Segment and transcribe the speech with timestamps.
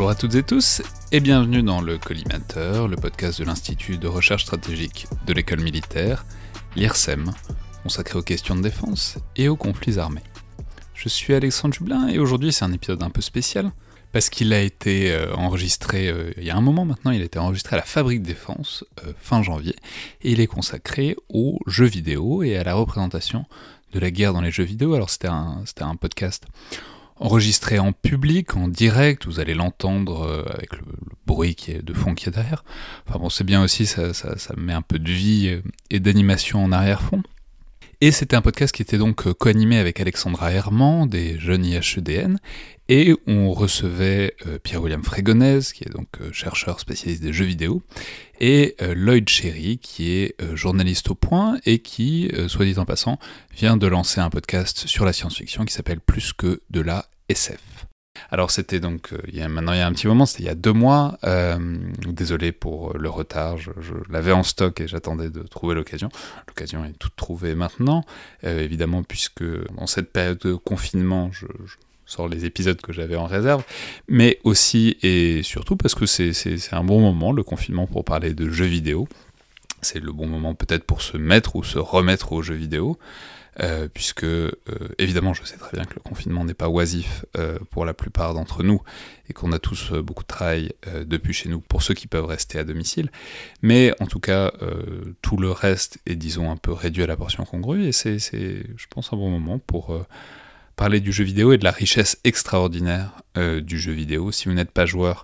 [0.00, 0.80] Bonjour à toutes et tous
[1.12, 6.24] et bienvenue dans le Collimateur, le podcast de l'Institut de recherche stratégique de l'école militaire,
[6.74, 7.30] l'IRSEM,
[7.82, 10.22] consacré aux questions de défense et aux conflits armés.
[10.94, 13.72] Je suis Alexandre Jublin et aujourd'hui c'est un épisode un peu spécial
[14.10, 17.26] parce qu'il a été euh, enregistré euh, il y a un moment maintenant, il a
[17.26, 19.76] été enregistré à la Fabrique Défense euh, fin janvier
[20.22, 23.44] et il est consacré aux jeux vidéo et à la représentation
[23.92, 24.94] de la guerre dans les jeux vidéo.
[24.94, 26.46] Alors c'était un, c'était un podcast
[27.20, 30.82] enregistré en public, en direct, vous allez l'entendre avec le,
[31.26, 32.64] bruit qui est de fond qui est derrière.
[33.06, 35.60] Enfin bon, c'est bien aussi, ça, ça, ça met un peu de vie
[35.90, 37.22] et d'animation en arrière-fond.
[38.02, 42.38] Et c'était un podcast qui était donc euh, co-animé avec Alexandra Herman des jeunes IHEDN,
[42.88, 47.82] et on recevait euh, Pierre-William Frégonèse, qui est donc euh, chercheur spécialiste des jeux vidéo,
[48.40, 53.18] et Lloyd Cherry, qui est journaliste au point, et qui, soit dit en passant,
[53.54, 57.60] vient de lancer un podcast sur la science-fiction qui s'appelle Plus que de la SF.
[58.30, 60.44] Alors c'était donc, euh, il y a, maintenant il y a un petit moment, c'était
[60.44, 61.58] il y a deux mois, euh,
[62.06, 63.70] désolé pour le retard, je,
[64.08, 66.08] l'avais en stock et j'attendais de trouver l'occasion.
[66.46, 68.04] L'occasion est toute trouvée maintenant,
[68.44, 69.44] euh, évidemment puisque
[69.76, 71.46] dans cette période de confinement, je
[72.06, 73.64] sors les épisodes que j'avais en réserve,
[74.08, 76.34] mais aussi et surtout parce que c'est
[76.72, 79.08] un bon moment, le confinement, pour parler de jeux vidéo.
[79.82, 82.98] C'est le bon moment peut-être pour se mettre ou se remettre aux jeux vidéo.
[83.58, 84.52] Euh, puisque euh,
[84.98, 88.32] évidemment je sais très bien que le confinement n'est pas oisif euh, pour la plupart
[88.32, 88.80] d'entre nous
[89.28, 90.72] et qu'on a tous beaucoup de travail
[91.04, 93.10] depuis chez nous pour ceux qui peuvent rester à domicile,
[93.60, 94.52] mais en tout cas
[95.20, 98.86] tout le reste est disons un peu réduit à la portion congrue et c'est je
[98.88, 100.04] pense un bon moment pour
[100.76, 104.32] parler du jeu vidéo et de la richesse extraordinaire du jeu vidéo.
[104.32, 105.22] Si vous n'êtes pas joueur,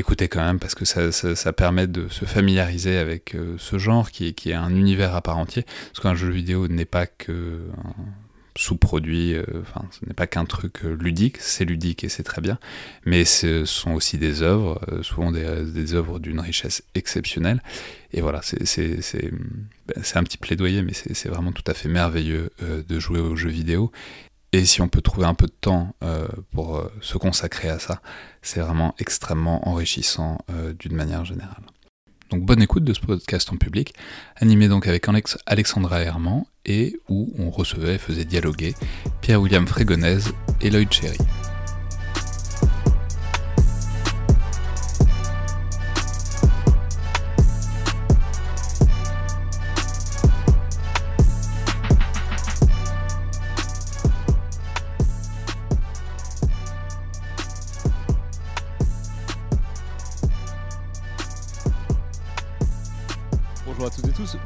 [0.00, 4.28] écoutez quand même parce que ça, permet de se familiariser avec euh, ce genre qui
[4.28, 5.64] est, qui est, un univers à part entier.
[5.92, 7.60] Parce qu'un jeu vidéo n'est pas que
[8.56, 12.40] sous-produit, euh, enfin ce n'est pas qu'un truc euh, ludique, c'est ludique et c'est très
[12.40, 12.58] bien,
[13.04, 17.62] mais ce sont aussi des œuvres, souvent des, des œuvres d'une richesse exceptionnelle.
[18.12, 18.60] Et voilà, c'est
[19.88, 23.50] ben, un petit plaidoyer, mais c'est vraiment tout à fait merveilleux de jouer aux jeux
[23.50, 23.90] vidéo.
[24.54, 27.80] Et si on peut trouver un peu de temps euh, pour euh, se consacrer à
[27.80, 28.00] ça,
[28.40, 31.64] c'est vraiment extrêmement enrichissant euh, d'une manière générale.
[32.30, 33.94] Donc bonne écoute de ce podcast en public,
[34.36, 38.76] animé donc avec Alex Alexandra Herman et où on recevait et faisait dialoguer
[39.22, 41.18] Pierre-William Frégonèse et Lloyd Cherry.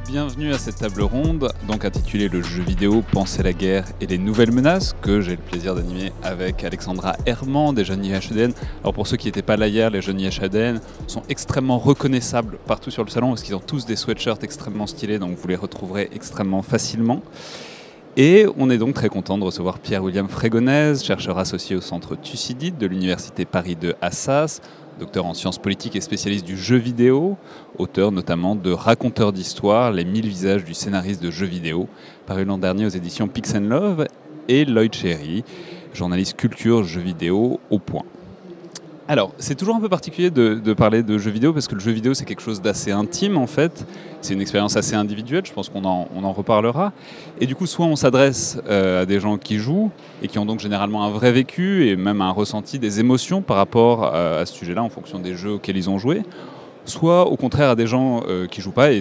[0.06, 4.19] Bienvenue à cette table ronde, donc intitulée Le jeu vidéo, penser la guerre et les
[4.19, 8.53] nouvelles menaces, que j'ai le plaisir d'animer avec Alexandra Herman des jeunes IHDN.
[8.82, 12.91] Alors pour ceux qui n'étaient pas là hier, les jeunes IHDN sont extrêmement reconnaissables partout
[12.91, 16.10] sur le salon parce qu'ils ont tous des sweatshirts extrêmement stylés, donc vous les retrouverez
[16.12, 17.22] extrêmement facilement.
[18.16, 22.76] Et on est donc très content de recevoir Pierre-William Frégonèse, chercheur associé au centre Thucydide
[22.76, 24.60] de l'Université Paris de Assas,
[24.99, 27.37] docteur en sciences politiques et spécialiste du jeu vidéo,
[27.79, 31.89] auteur notamment de Raconteur d'histoire, les mille visages du scénariste de jeux vidéo,
[32.27, 34.07] paru l'an dernier aux éditions Pix Love,
[34.49, 35.45] et Lloyd Cherry,
[35.95, 38.05] journaliste culture jeux vidéo au point.
[39.11, 41.93] Alors, c'est toujours un peu particulier de, parler de jeux vidéo parce que le jeu
[41.93, 43.87] vidéo c'est quelque chose d'assez intime en fait.
[44.21, 46.93] C'est une expérience assez individuelle, je pense qu'on en, on en reparlera.
[47.41, 49.91] Et du coup, soit on s'adresse euh, à des gens qui jouent
[50.23, 53.57] et qui ont donc généralement un vrai vécu et même un ressenti, des émotions par
[53.57, 56.21] rapport euh, à, ce sujet-là en fonction des jeux auxquels ils ont joué.
[56.85, 59.01] Soit au contraire à des gens qui euh, qui jouent pas, et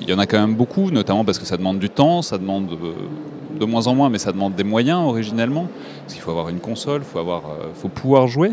[0.00, 2.38] il y en a quand même beaucoup, notamment parce que ça demande du temps, ça
[2.38, 2.78] demande
[3.60, 5.68] de moins en moins, mais ça demande des moyens originellement,
[6.00, 7.42] parce qu'il faut avoir une console, il faut, avoir,
[7.74, 8.52] faut pouvoir jouer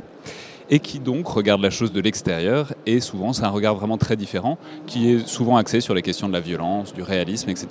[0.70, 2.74] et qui donc regarde la chose de l'extérieur.
[2.86, 6.28] Et souvent, c'est un regard vraiment très différent, qui est souvent axé sur les questions
[6.28, 7.68] de la violence, du réalisme, etc.,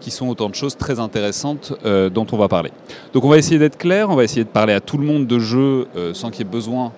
[0.00, 2.70] qui sont autant de choses très intéressantes euh, dont on va parler.
[3.12, 5.26] Donc on va essayer d'être clair, on va essayer de parler à tout le monde
[5.26, 6.92] de jeux euh, sans qu'il y ait besoin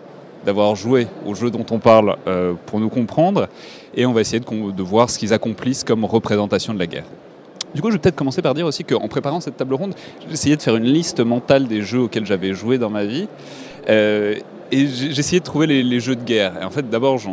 [0.45, 3.49] d'avoir joué au jeu dont on parle euh, pour nous comprendre,
[3.95, 7.05] et on va essayer de, voir ce qu'ils accomplissent comme représentation de la guerre.
[7.75, 9.95] Du coup, je vais peut-être commencer par dire aussi qu'en préparant cette table ronde,
[10.27, 13.29] j'ai essayé de faire une liste mentale des jeux auxquels j'avais joué dans ma vie.
[14.71, 16.55] Et essayé de trouver les, jeux de guerre.
[16.61, 17.29] Et en fait, d'abord, je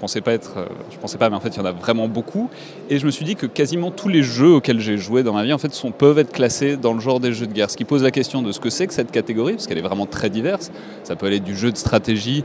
[0.00, 2.08] pensais pas être, euh, je pensais pas, mais en fait, il y en a vraiment
[2.08, 2.50] beaucoup.
[2.88, 5.44] Et je me suis dit que quasiment tous les jeux auxquels j'ai joué dans ma
[5.44, 7.70] vie, en fait, sont, peuvent être classés dans le genre des jeux de guerre.
[7.70, 9.82] Ce qui pose la question de ce que c'est que cette catégorie, parce qu'elle est
[9.82, 10.70] vraiment très diverse.
[11.04, 12.44] Ça peut aller du jeu de stratégie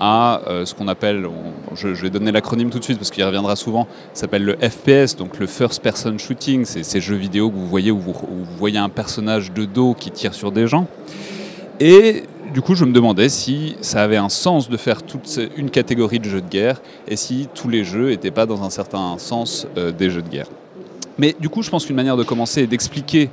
[0.00, 1.26] à euh, ce qu'on appelle,
[1.74, 5.16] je, vais donner l'acronyme tout de suite parce qu'il reviendra souvent, ça s'appelle le FPS,
[5.16, 6.64] donc le First Person Shooting.
[6.64, 9.64] C'est ces jeux vidéo que vous voyez où vous, où vous voyez un personnage de
[9.64, 10.88] dos qui tire sur des gens.
[11.80, 15.70] Et du coup, je me demandais si ça avait un sens de faire toute une
[15.70, 19.18] catégorie de jeux de guerre et si tous les jeux n'étaient pas dans un certain
[19.18, 20.46] sens euh, des jeux de guerre.
[21.18, 23.28] Mais du coup, je pense qu'une manière de commencer et d'expliquer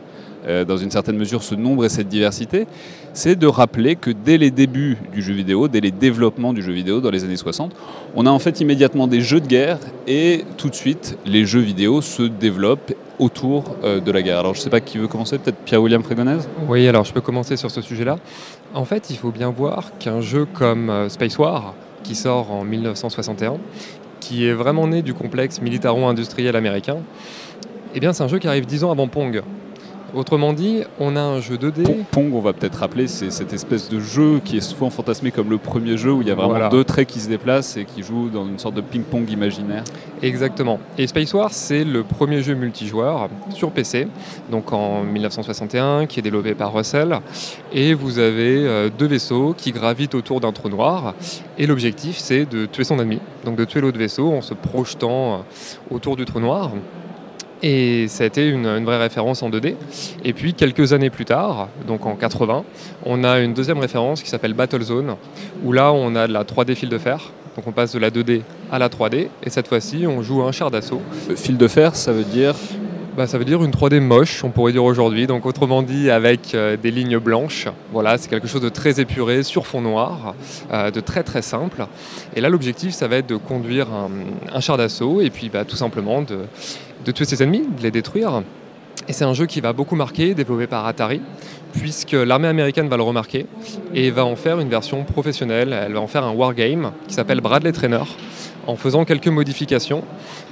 [0.47, 2.65] euh, dans une certaine mesure ce nombre et cette diversité,
[3.13, 6.71] c'est de rappeler que dès les débuts du jeu vidéo, dès les développements du jeu
[6.71, 7.75] vidéo dans les années 60,
[8.15, 9.77] on a en fait immédiatement des jeux de guerre
[10.07, 14.39] et tout de suite les jeux vidéo se développent autour euh, de la guerre.
[14.39, 17.21] Alors je ne sais pas qui veut commencer, peut-être Pierre-William Frégonèse Oui, alors je peux
[17.21, 18.17] commencer sur ce sujet-là.
[18.73, 21.73] En fait, il faut bien voir qu'un jeu comme euh, Space War,
[22.03, 23.57] qui sort en 1961,
[24.21, 26.97] qui est vraiment né du complexe militaro-industriel américain,
[27.93, 29.43] eh bien c'est un jeu qui arrive dix ans avant Pong.
[30.13, 32.03] Autrement dit, on a un jeu 2D.
[32.11, 35.49] Pong, on va peut-être rappeler, c'est cette espèce de jeu qui est souvent fantasmé comme
[35.49, 38.03] le premier jeu où il y a vraiment deux traits qui se déplacent et qui
[38.03, 39.83] jouent dans une sorte de ping-pong imaginaire.
[40.21, 40.79] Exactement.
[40.97, 44.07] Et Space War, c'est le premier jeu multijoueur sur PC,
[44.51, 47.19] donc en 1961, qui est développé par Russell.
[47.71, 51.13] Et vous avez euh, deux vaisseaux qui gravitent autour d'un trou noir.
[51.57, 55.33] Et l'objectif, c'est de tuer son ennemi, donc de tuer l'autre vaisseau en se projetant
[55.33, 55.37] euh,
[55.89, 56.71] autour du trou noir.
[57.63, 59.75] Et ça a été une, vraie référence en 2D.
[60.25, 62.63] Et puis quelques années plus tard, donc en 80,
[63.05, 65.15] on a une deuxième référence qui s'appelle Battlezone,
[65.63, 67.31] où là on a de la 3D fil de fer.
[67.55, 68.41] Donc on passe de la 2D
[68.71, 71.01] à la 3D, et cette fois-ci on joue un char d'assaut.
[71.35, 72.55] Fil de fer, ça veut dire
[73.17, 75.27] bah, ça veut dire une 3D moche, on pourrait dire aujourd'hui.
[75.27, 77.67] Donc autrement dit, avec euh, des lignes blanches.
[77.91, 80.33] Voilà, c'est quelque chose de très épuré, sur fond noir,
[80.71, 81.85] euh, de très très simple.
[82.37, 85.75] Et là, l'objectif, ça va être de conduire un, char d'assaut et puis bah, tout
[85.75, 86.39] simplement de,
[87.05, 88.43] de tuer ses ennemis, de les détruire.
[89.07, 91.21] Et c'est un jeu qui va beaucoup marquer, développé par Atari,
[91.73, 93.45] puisque l'armée américaine va le remarquer
[93.93, 95.73] et va en faire une version professionnelle.
[95.73, 98.03] Elle va en faire un wargame qui s'appelle Bradley Trainer
[98.67, 100.03] en faisant quelques modifications.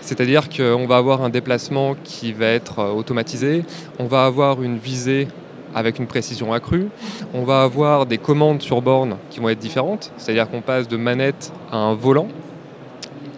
[0.02, 3.64] C'est-à-dire qu'on va avoir un déplacement qui va être euh, automatisé,
[4.00, 5.28] on va avoir une visée
[5.76, 6.88] avec une précision accrue,
[7.34, 10.98] on va avoir des commandes sur borne qui vont être différentes, c'est-à-dire qu'on passe de
[10.98, 12.28] manette à un volant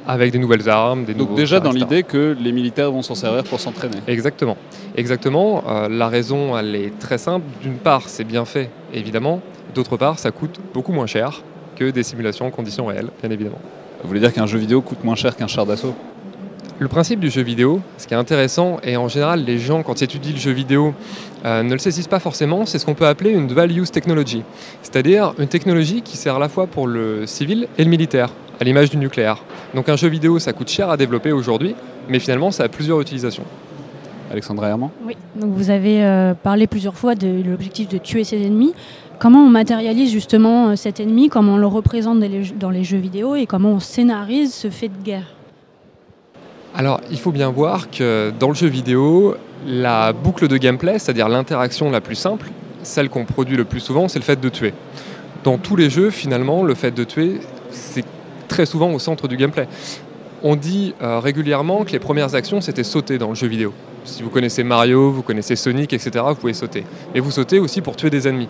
[0.08, 3.44] avec des nouvelles armes, des Donc déjà dans l'idée que les militaires vont s'en servir
[3.44, 3.98] pour s'entraîner.
[4.08, 4.58] Exactement.
[4.96, 5.64] Exactement.
[5.68, 7.46] Euh, la raison, elle est très simple.
[7.62, 9.42] D'une part, c'est bien fait, évidemment.
[9.76, 11.44] D'autre part, ça coûte beaucoup moins cher
[11.76, 13.60] que des simulations en conditions réelles, bien évidemment.
[14.02, 15.96] Vous voulez dire qu'un jeu vidéo coûte moins cher qu'un char d'assaut?
[16.80, 20.02] Le principe du jeu vidéo, ce qui est intéressant, et en général les gens quand
[20.02, 20.96] ils étudient le jeu vidéo
[21.46, 24.42] euh, ne le saisissent pas forcément, c'est ce qu'on peut appeler une dual use technology,
[24.82, 28.64] c'est-à-dire une technologie qui sert à la fois pour le civil et le militaire, à
[28.64, 29.44] l'image du nucléaire.
[29.74, 31.76] Donc un jeu vidéo, ça coûte cher à développer aujourd'hui,
[32.08, 33.44] mais finalement ça a plusieurs utilisations.
[34.32, 38.40] Alexandra Herman Oui, donc vous avez euh, parlé plusieurs fois de l'objectif de tuer ses
[38.46, 38.74] ennemis.
[39.18, 42.20] Comment on matérialise justement euh, cet ennemi, comment on le représente
[42.60, 45.34] dans les jeux vidéo et comment on scénarise ce fait de guerre?
[46.76, 49.36] Alors, il faut bien voir que dans le jeu vidéo,
[49.66, 52.48] la boucle de gameplay, c'est-à-dire l'interaction la plus simple,
[52.84, 54.74] celle qu'on produit le plus souvent, c'est le fait de tuer.
[55.44, 57.40] Dans tous les jeux, finalement, le fait de tuer,
[57.72, 58.06] c'est
[58.52, 59.66] très souvent au centre du gameplay.
[60.44, 63.74] On dit euh, régulièrement que les premières actions, c'était sauter dans le jeu vidéo.
[64.04, 66.84] Si vous connaissez Mario, vous connaissez Sonic, etc., vous pouvez sauter.
[67.14, 68.50] Mais vous sautez aussi pour tuer des ennemis.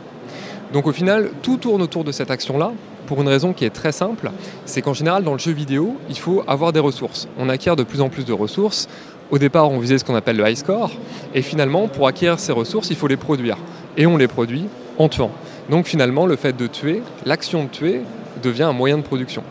[0.73, 2.71] Donc au final, tout tourne autour de cette action-là,
[3.05, 4.31] pour une raison qui est très simple,
[4.65, 7.27] c'est qu'en général dans le jeu vidéo, il faut avoir des ressources.
[7.37, 8.87] On acquiert de plus en plus de ressources.
[9.29, 10.89] Au départ, on visait ce qu'on appelle le high score,
[11.35, 13.57] et finalement, pour acquérir ces ressources, il faut les produire.
[13.97, 14.65] Et on les produit
[14.97, 15.31] en tuant.
[15.69, 18.01] Donc finalement, le fait de tuer, l'action de tuer,
[18.41, 19.43] devient un moyen de production.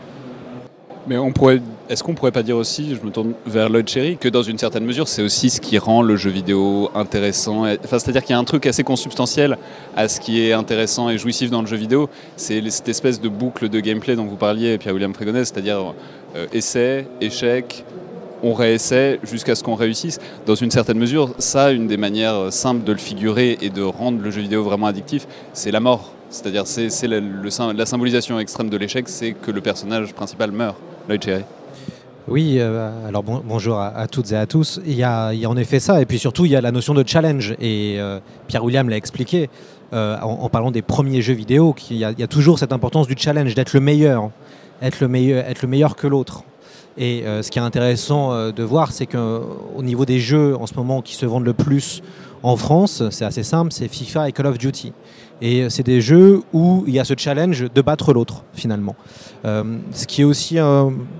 [1.07, 4.17] Mais on pourrait, est-ce qu'on pourrait pas dire aussi, je me tourne vers Lloyd Cherry,
[4.17, 7.65] que dans une certaine mesure, c'est aussi ce qui rend le jeu vidéo intéressant.
[7.83, 9.57] C'est-à-dire qu'il y a un truc assez consubstantiel
[9.95, 12.07] à ce qui est intéressant et jouissif dans le jeu vidéo.
[12.35, 15.95] C'est cette espèce de boucle de gameplay dont vous parliez, Pierre-William Frégonès, c'est-à-dire
[16.35, 17.83] euh, essai, échec,
[18.43, 20.19] on réessaie jusqu'à ce qu'on réussisse.
[20.45, 24.21] Dans une certaine mesure, ça, une des manières simples de le figurer et de rendre
[24.21, 26.11] le jeu vidéo vraiment addictif, c'est la mort.
[26.29, 30.77] C'est-à-dire, c'est la symbolisation extrême de l'échec, c'est que le personnage principal meurt.
[32.27, 34.79] Oui, euh, alors bonjour à, toutes et à tous.
[34.85, 37.03] Il y, a, en effet ça, et puis surtout il y a la notion de
[37.05, 39.49] challenge, et euh, Pierre William l'a expliqué
[39.93, 43.55] euh, en, parlant des premiers jeux vidéo, qu'il y, a toujours cette importance du challenge,
[43.55, 44.29] d'être le meilleur,
[44.81, 46.43] être le meilleur, être le meilleur que l'autre.
[46.97, 51.01] Et ce qui est intéressant de voir, c'est qu'au niveau des jeux en ce moment
[51.01, 52.03] qui se vendent le plus
[52.43, 54.93] en France, c'est assez simple, c'est FIFA et Call of Duty.
[55.41, 58.95] Et c'est des jeux où il y a ce challenge de battre l'autre, finalement.
[59.43, 60.57] Euh, ce qui est aussi,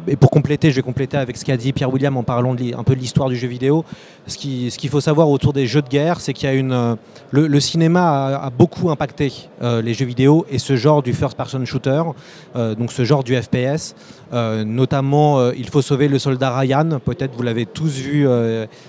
[0.07, 2.83] et pour compléter, je vais compléter avec ce qu'a dit Pierre William en parlant un
[2.83, 3.83] peu de l'histoire du jeu vidéo.
[4.27, 6.71] Ce qu'il faut savoir autour des jeux de guerre, c'est qu'il y a une.
[6.71, 6.95] Euh,
[7.31, 12.03] le, cinéma a, beaucoup impacté euh, les jeux vidéo et ce genre du first-person shooter,
[12.55, 13.95] donc ce genre du FPS.
[14.31, 16.99] notamment, il faut sauver le soldat Ryan.
[17.03, 18.27] Peut-être vous l'avez tous vu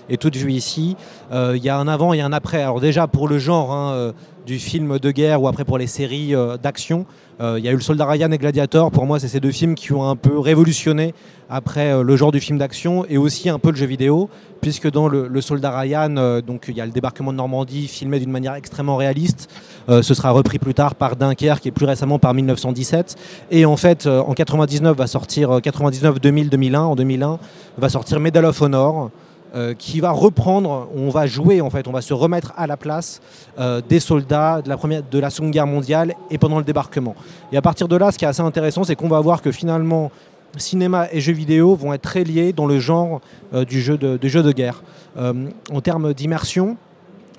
[0.08, 0.96] et toutes vu ici.
[1.32, 2.62] Il y a un avant et un après.
[2.62, 3.72] Alors déjà pour le genre.
[3.72, 4.12] Hein,
[4.46, 7.06] du film de guerre ou après pour les séries euh, d'action.
[7.42, 8.90] Euh, Il y a eu Le Soldat Ryan et Gladiator.
[8.92, 11.12] Pour moi, c'est ces deux films qui ont un peu révolutionné
[11.50, 14.30] après euh, le genre du film d'action et aussi un peu le jeu vidéo,
[14.60, 18.20] puisque dans Le, Soldat Ryan, euh, donc il y a le débarquement de Normandie filmé
[18.20, 19.50] d'une manière extrêmement réaliste.
[19.88, 23.16] Ce sera repris plus tard par Dunkerque et plus récemment par 1917.
[23.50, 26.80] Et en fait, en 99 va sortir euh, 99, 2000, 2001.
[26.80, 27.38] En 2001
[27.78, 29.10] va sortir Medal of Honor.
[29.54, 32.78] Euh, qui va reprendre, on va jouer en fait, on va se remettre à la
[32.78, 33.20] place
[33.58, 37.14] euh, des soldats de la, première, de la Seconde Guerre mondiale et pendant le débarquement.
[37.52, 39.52] Et à partir de là, ce qui est assez intéressant, c'est qu'on va voir que
[39.52, 40.10] finalement,
[40.56, 43.20] cinéma et jeux vidéo vont être très liés dans le genre
[43.52, 44.82] euh, du, jeu de, de guerre.
[45.18, 46.78] En termes d'immersion,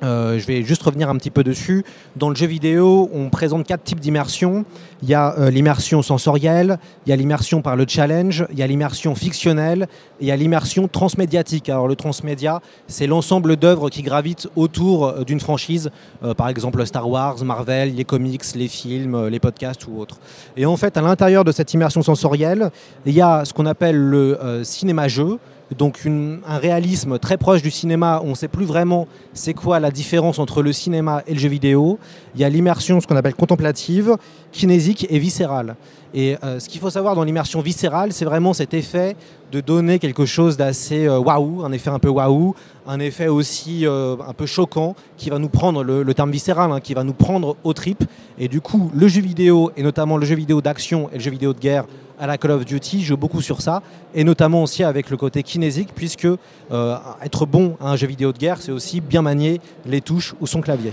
[0.03, 1.83] euh, je vais juste revenir un petit peu dessus.
[2.15, 4.65] Dans le jeu vidéo, on présente quatre types d'immersion.
[5.01, 8.63] Il y a euh, l'immersion sensorielle, il y a l'immersion par le challenge, il y
[8.63, 9.87] a l'immersion fictionnelle
[10.19, 11.69] et il y a l'immersion transmédiatique.
[11.69, 15.89] Alors le transmédia, c'est l'ensemble d'œuvres qui gravitent autour euh, d'une franchise,
[16.37, 20.19] par exemple Star Wars, Marvel, les comics, les films, les podcasts ou autres.
[20.57, 22.71] Et en fait, à l'intérieur de cette immersion sensorielle,
[23.05, 25.39] il y a ce qu'on appelle le cinéma-jeu,
[25.73, 28.21] donc un réalisme très proche du cinéma.
[28.23, 31.49] On ne sait plus vraiment c'est quoi la différence entre le cinéma et le jeu
[31.49, 31.99] vidéo.
[32.35, 34.17] Il y a l'immersion, ce qu'on appelle contemplative,
[34.51, 35.75] kinésique et viscérale.
[36.13, 39.15] Et euh, ce qu'il faut savoir dans l'immersion viscérale, c'est vraiment cet effet
[39.51, 42.53] de donner quelque chose d'assez euh, waouh, un effet un peu waouh,
[42.85, 46.71] un effet aussi euh, un peu choquant qui va nous prendre, le, le terme viscéral,
[46.71, 48.03] hein, qui va nous prendre aux tripes.
[48.37, 51.31] Et du coup, le jeu vidéo, et notamment le jeu vidéo d'action et le jeu
[51.31, 51.85] vidéo de guerre
[52.19, 53.81] à la Call of Duty, joue beaucoup sur ça,
[54.13, 58.31] et notamment aussi avec le côté kinésique, puisque euh, être bon à un jeu vidéo
[58.31, 60.91] de guerre, c'est aussi bien manier les touches ou son clavier.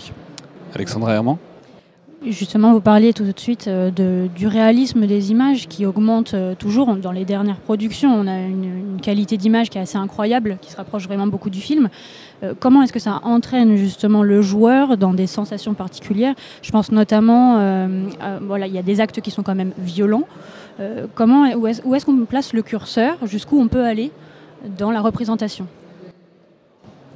[0.74, 1.36] Alexandra Herman
[2.26, 6.54] Justement, vous parliez tout de suite euh, de- du réalisme des images qui augmente euh,
[6.54, 8.12] toujours dans les dernières productions.
[8.14, 11.48] On a une, une qualité d'image qui est assez incroyable, qui se rapproche vraiment beaucoup
[11.48, 11.88] du film.
[12.42, 16.34] Euh, comment est-ce que ça entraîne justement le joueur dans des sensations particulières?
[16.60, 17.88] Je pense notamment, euh,
[18.42, 20.24] voilà, il y a des actes qui sont quand même violents.
[20.80, 23.18] Euh, comment, où est-ce qu'on place le curseur?
[23.26, 24.10] Jusqu'où on peut aller
[24.78, 25.66] dans la représentation?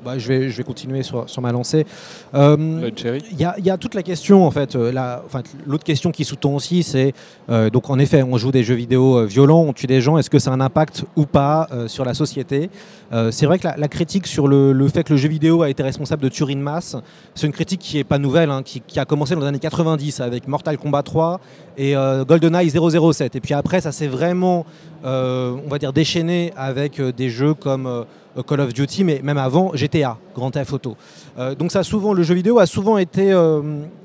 [0.05, 1.87] Bah, je, vais, je vais continuer sur, sur ma lancée.
[2.35, 4.77] Euh, Cherry Il y, a, il y a toute la question, en fait.
[4.77, 4.93] euh,
[5.25, 7.15] enfin, L'autre question qui sous-tend aussi, c'est
[7.51, 10.19] euh, donc en effet, on joue des jeux vidéo euh, violents, on tue des gens.
[10.19, 12.71] Est-ce que ça a un impact ou pas euh, sur la société?
[13.13, 15.63] Euh, C'est vrai que la, la critique sur le, le fait que le jeu vidéo
[15.63, 16.97] a été responsable de tueries de masse,
[17.35, 19.59] c'est une critique qui n'est pas nouvelle, hein, qui, qui a commencé dans les années
[19.59, 21.41] 90 avec Mortal Kombat 3
[21.79, 23.37] et euh, GoldenEye 007.
[23.37, 24.67] Et puis après, ça s'est vraiment,
[25.05, 28.03] euh, on va dire, déchaîné avec euh, des jeux comme euh,
[28.43, 30.97] Call of Duty, mais même avant GTA, Grand Theft Auto.
[31.39, 33.63] Euh, donc ça, souvent, le jeu vidéo a souvent été, euh,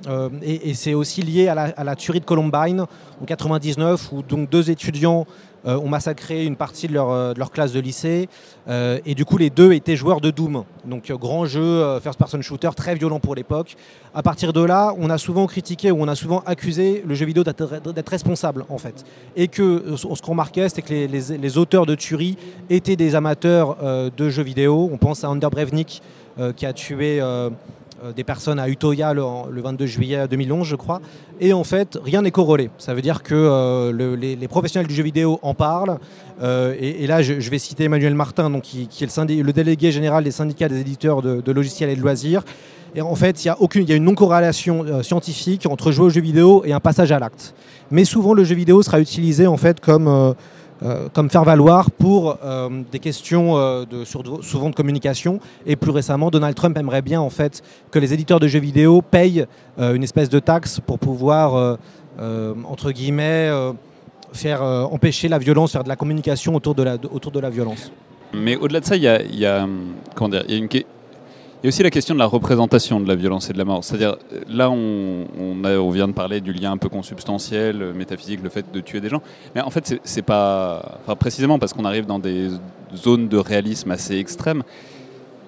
[0.08, 2.86] euh, et, c'est aussi lié à la, à la tuerie de Columbine
[3.22, 7.74] en 99, où donc deux étudiants euh, ont massacré une partie de leur, euh, classe
[7.74, 8.30] de lycée,
[8.68, 12.00] euh, et du coup les deux étaient joueurs de Doom, donc euh, grand jeu, euh,
[12.00, 13.76] first-person shooter, très violent pour l'époque.
[14.14, 17.26] À partir de là, on a souvent critiqué ou on a souvent accusé le jeu
[17.26, 19.04] vidéo d'être responsable en fait,
[19.36, 22.38] et que euh, ce qu'on remarquait, c'est que les, auteurs de tuerie
[22.70, 24.90] étaient des amateurs euh, de jeux vidéo.
[24.92, 26.02] On pense à Ander Brevnik
[26.40, 27.50] euh, qui a tué euh, euh,
[28.16, 31.02] des personnes à Utoya le, en- le 22 juillet 2011, je crois.
[31.40, 32.70] Et en fait, rien n'est corrélé.
[32.78, 36.00] Ça veut dire que euh, le- les, professionnels du jeu vidéo en parlent.
[36.42, 40.70] Euh, et, là, je, vais citer Emmanuel Martin, qui, est le, délégué général des syndicats
[40.70, 42.44] des éditeurs de, logiciels et de loisirs.
[42.96, 46.64] Et en fait, il y a, une non-corrélation euh, scientifique entre jouer au jeu vidéo
[46.66, 47.54] et un passage à l'acte.
[47.92, 50.34] Mais souvent, le jeu vidéo sera utilisé en fait comme, euh, euh,
[51.14, 55.40] comme faire valoir pour euh, des questions euh, de, souvent de communication.
[55.66, 59.02] Et plus récemment, Donald Trump aimerait bien en fait que les éditeurs de jeux vidéo
[59.02, 59.46] payent
[59.80, 61.76] euh, une espèce de taxe pour pouvoir, euh,
[62.20, 63.74] euh, entre guillemets, euh,
[64.32, 67.50] faire euh, empêcher la violence, faire de la communication autour de la, autour de la
[67.50, 67.92] violence.
[68.34, 69.68] Mais au-delà de ça, il y a, y a,
[70.48, 70.86] une que-
[71.62, 73.66] il y a aussi la question de la représentation de la violence et de la
[73.66, 73.84] mort.
[73.84, 74.16] C'est-à-dire,
[74.48, 78.80] là, on, vient de parler du lien un peu consubstantiel, euh, métaphysique, le fait de
[78.80, 79.22] tuer des gens.
[79.56, 81.00] Mais en fait, c'est pas.
[81.02, 82.48] Enfin, précisément parce qu'on arrive dans des
[82.96, 84.64] zones de réalisme assez extrêmes,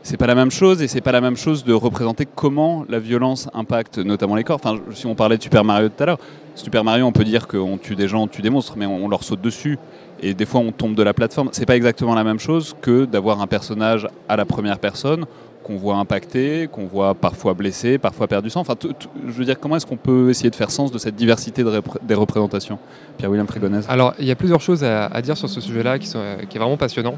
[0.03, 2.99] c'est pas la même chose et c'est pas la même chose de représenter comment la
[2.99, 4.59] violence impacte notamment les corps.
[4.61, 6.19] Enfin, si on parlait de Super Mario tout à l'heure,
[6.55, 9.05] Super Mario, on peut dire qu'on tue des gens, on tue des monstres, mais on,
[9.05, 9.79] on leur saute dessus
[10.21, 11.49] et des fois on tombe de la plateforme.
[11.53, 15.25] C'est pas exactement la même chose que d'avoir un personnage à la première personne
[15.71, 18.61] qu'on voit impacté, qu'on voit parfois blessé, parfois perdre du sang.
[18.61, 21.63] Enfin, je veux dire, comment est-ce qu'on peut essayer de faire sens de cette diversité
[22.03, 22.77] des représentations?
[23.17, 23.85] Pierre-William Frégonèse.
[23.87, 26.77] Alors, il y a plusieurs choses à, dire sur ce sujet-là qui, euh, est vraiment
[26.77, 27.17] passionnant.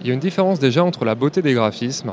[0.00, 2.12] Il y a une différence déjà entre la beauté des graphismes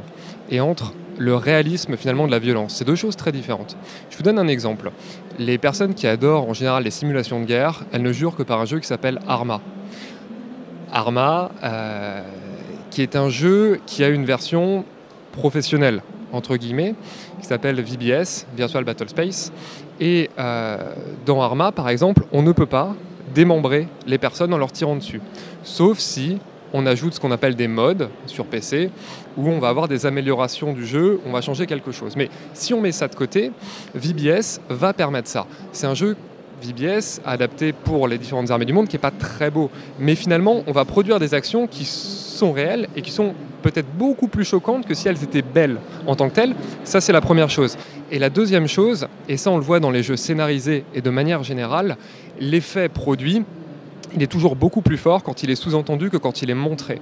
[0.49, 2.75] et entre le réalisme finalement de la violence.
[2.75, 3.75] C'est deux choses très différentes.
[4.09, 4.91] Je vous donne un exemple.
[5.39, 8.59] Les personnes qui adorent en général les simulations de guerre, elles ne jurent que par
[8.59, 9.61] un jeu qui s'appelle Arma.
[10.93, 12.21] Arma, euh,
[12.91, 14.85] qui est un jeu qui a une version
[15.31, 16.01] professionnelle.
[16.33, 16.95] entre guillemets,
[17.41, 19.51] qui s'appelle VBS, Virtual Battle Space.
[19.99, 20.77] Et euh,
[21.25, 22.95] dans Arma, par exemple, on ne peut pas
[23.35, 25.21] démembrer les personnes en leur tirant dessus.
[25.63, 26.37] Sauf si
[26.73, 28.89] on ajoute ce qu'on appelle des modes sur PC,
[29.37, 32.15] où on va avoir des améliorations du jeu, on va changer quelque chose.
[32.15, 33.51] Mais si on met ça de côté,
[33.93, 35.45] VBS va permettre ça.
[35.73, 36.15] C'est un jeu
[36.61, 39.69] VBS adapté pour les différentes armées du monde qui n'est pas très beau.
[39.99, 44.27] Mais finalement, on va produire des actions qui sont réelles et qui sont peut-être beaucoup
[44.27, 45.77] plus choquantes que si elles étaient belles
[46.07, 46.55] en tant que telles.
[46.83, 47.77] Ça, c'est la première chose.
[48.11, 51.09] Et la deuxième chose, et ça on le voit dans les jeux scénarisés et de
[51.09, 51.95] manière générale,
[52.39, 53.43] l'effet produit,
[54.13, 56.99] il est toujours beaucoup plus fort quand il est sous-entendu que quand il est montré.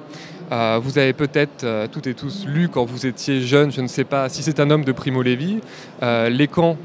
[0.52, 3.88] Euh, vous avez peut-être euh, toutes et tous lu quand vous étiez jeune, je ne
[3.88, 5.60] sais pas si c'est un homme de Primo Levi,
[6.04, 6.78] euh, les camps,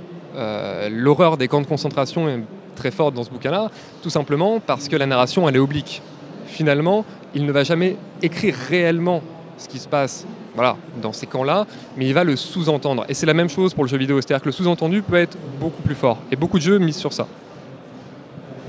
[0.90, 2.40] l'horreur des camps de concentration est
[2.74, 3.70] très forte dans ce bouquin-là,
[4.02, 6.02] tout simplement parce que la narration elle est oblique.
[6.46, 7.04] Finalement,
[7.34, 9.22] il ne va jamais écrire réellement
[9.58, 13.04] ce qui se passe voilà, dans ces camps-là, mais il va le sous-entendre.
[13.08, 15.36] Et c'est la même chose pour le jeu vidéo, c'est-à-dire que le sous-entendu peut être
[15.60, 16.18] beaucoup plus fort.
[16.30, 17.26] Et beaucoup de jeux misent sur ça.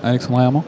[0.03, 0.63] Alexandre Herman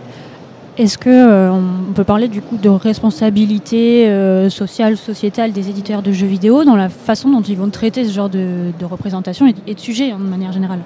[0.77, 1.59] est-ce qu'on euh,
[1.95, 6.75] peut parler du coup de responsabilité euh, sociale, sociétale des éditeurs de jeux vidéo dans
[6.75, 10.25] la façon dont ils vont traiter ce genre de, représentation et, de sujet hein, de
[10.29, 10.79] manière générale?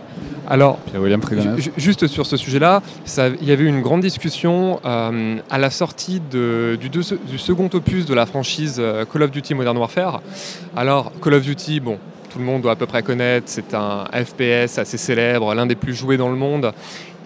[0.49, 0.79] Alors,
[1.77, 2.81] juste sur ce sujet-là,
[3.41, 8.05] il y avait eu une grande discussion euh, à la sortie du, du, second opus
[8.05, 8.81] de la franchise
[9.11, 10.21] Call of Duty Modern Warfare.
[10.75, 11.97] Alors, Call of Duty, bon,
[12.31, 15.75] tout le monde doit à peu près connaître, c'est un FPS assez célèbre, l'un des
[15.75, 16.71] plus joués dans le monde.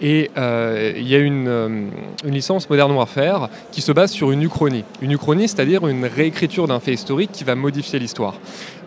[0.00, 1.80] Et euh, il y a euh,
[2.24, 4.84] une, licence Modern Warfare qui se base sur une uchronie.
[5.00, 8.34] Une uchronie, c'est-à-dire une réécriture d'un fait historique qui va modifier l'histoire.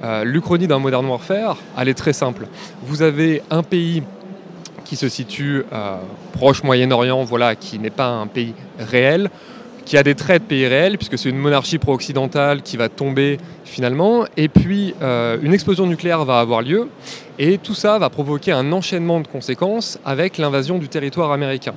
[0.04, 2.48] Euh, l'uchronie d'un Modern Warfare, elle est très simple.
[2.84, 4.04] Vous avez un pays
[4.86, 5.64] qui se situe
[6.34, 9.30] proche Moyen-Orient, voilà, qui n'est pas un pays réel,
[9.90, 13.40] qui a des traits de pays réels, puisque c'est une monarchie pro-occidentale qui va tomber
[13.66, 16.90] finalement, et puis euh, une explosion nucléaire va avoir lieu,
[17.40, 21.74] et tout ça va provoquer un enchaînement de conséquences avec l'invasion du territoire américain.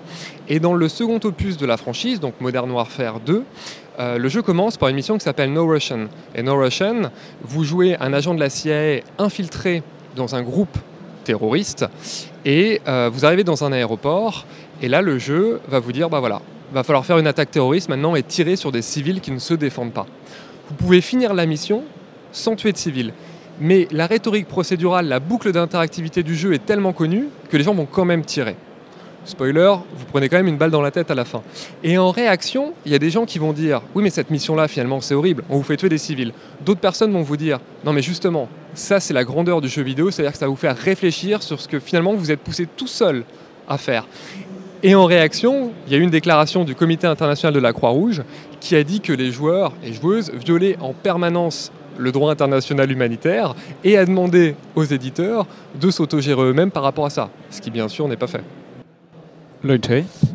[0.47, 3.45] Et dans le second opus de la franchise, donc Modern Warfare 2,
[3.99, 6.09] euh, le jeu commence par une mission qui s'appelle No Russian.
[6.35, 7.11] Et No Russian,
[7.43, 9.83] vous jouez un agent de la CIA infiltré
[10.17, 10.77] dans un groupe
[11.25, 11.87] terroriste,
[12.45, 14.45] et euh, vous arrivez dans un aéroport,
[14.83, 17.89] et là le jeu va vous dire, bah voilà, va falloir faire une attaque terroriste
[17.89, 20.07] maintenant et tirer sur des civils qui ne se défendent pas.
[20.69, 21.85] Vous pouvez finir la mission
[22.33, 23.13] sans tuer de civils.
[23.61, 27.75] Mais la rhétorique procédurale, la boucle d'interactivité du jeu est tellement connue que les gens
[27.75, 28.57] vont quand même tirer.
[29.25, 31.43] Spoiler, vous prenez quand même une balle dans la tête à la fin.
[31.85, 34.67] Et en réaction, il y a des gens qui vont dire Oui, mais cette mission-là,
[34.67, 36.33] finalement, c'est horrible, on vous fait tuer des civils.
[36.65, 40.11] D'autres personnes vont vous dire Non, mais justement, ça, c'est la grandeur du jeu vidéo,
[40.11, 42.89] c'est-à-dire que ça va vous faire réfléchir sur ce que finalement vous êtes poussé tout
[42.89, 43.25] seul
[43.69, 44.09] à faire.
[44.85, 48.23] Et en réaction, il y a eu une déclaration du Comité international de la Croix-Rouge
[48.59, 53.55] qui a dit que les joueurs et joueuses violaient en permanence le droit international humanitaire
[53.85, 55.47] et a demandé aux éditeurs
[55.81, 58.43] de s'autogérer eux-mêmes par rapport à ça, ce qui bien sûr n'est pas fait.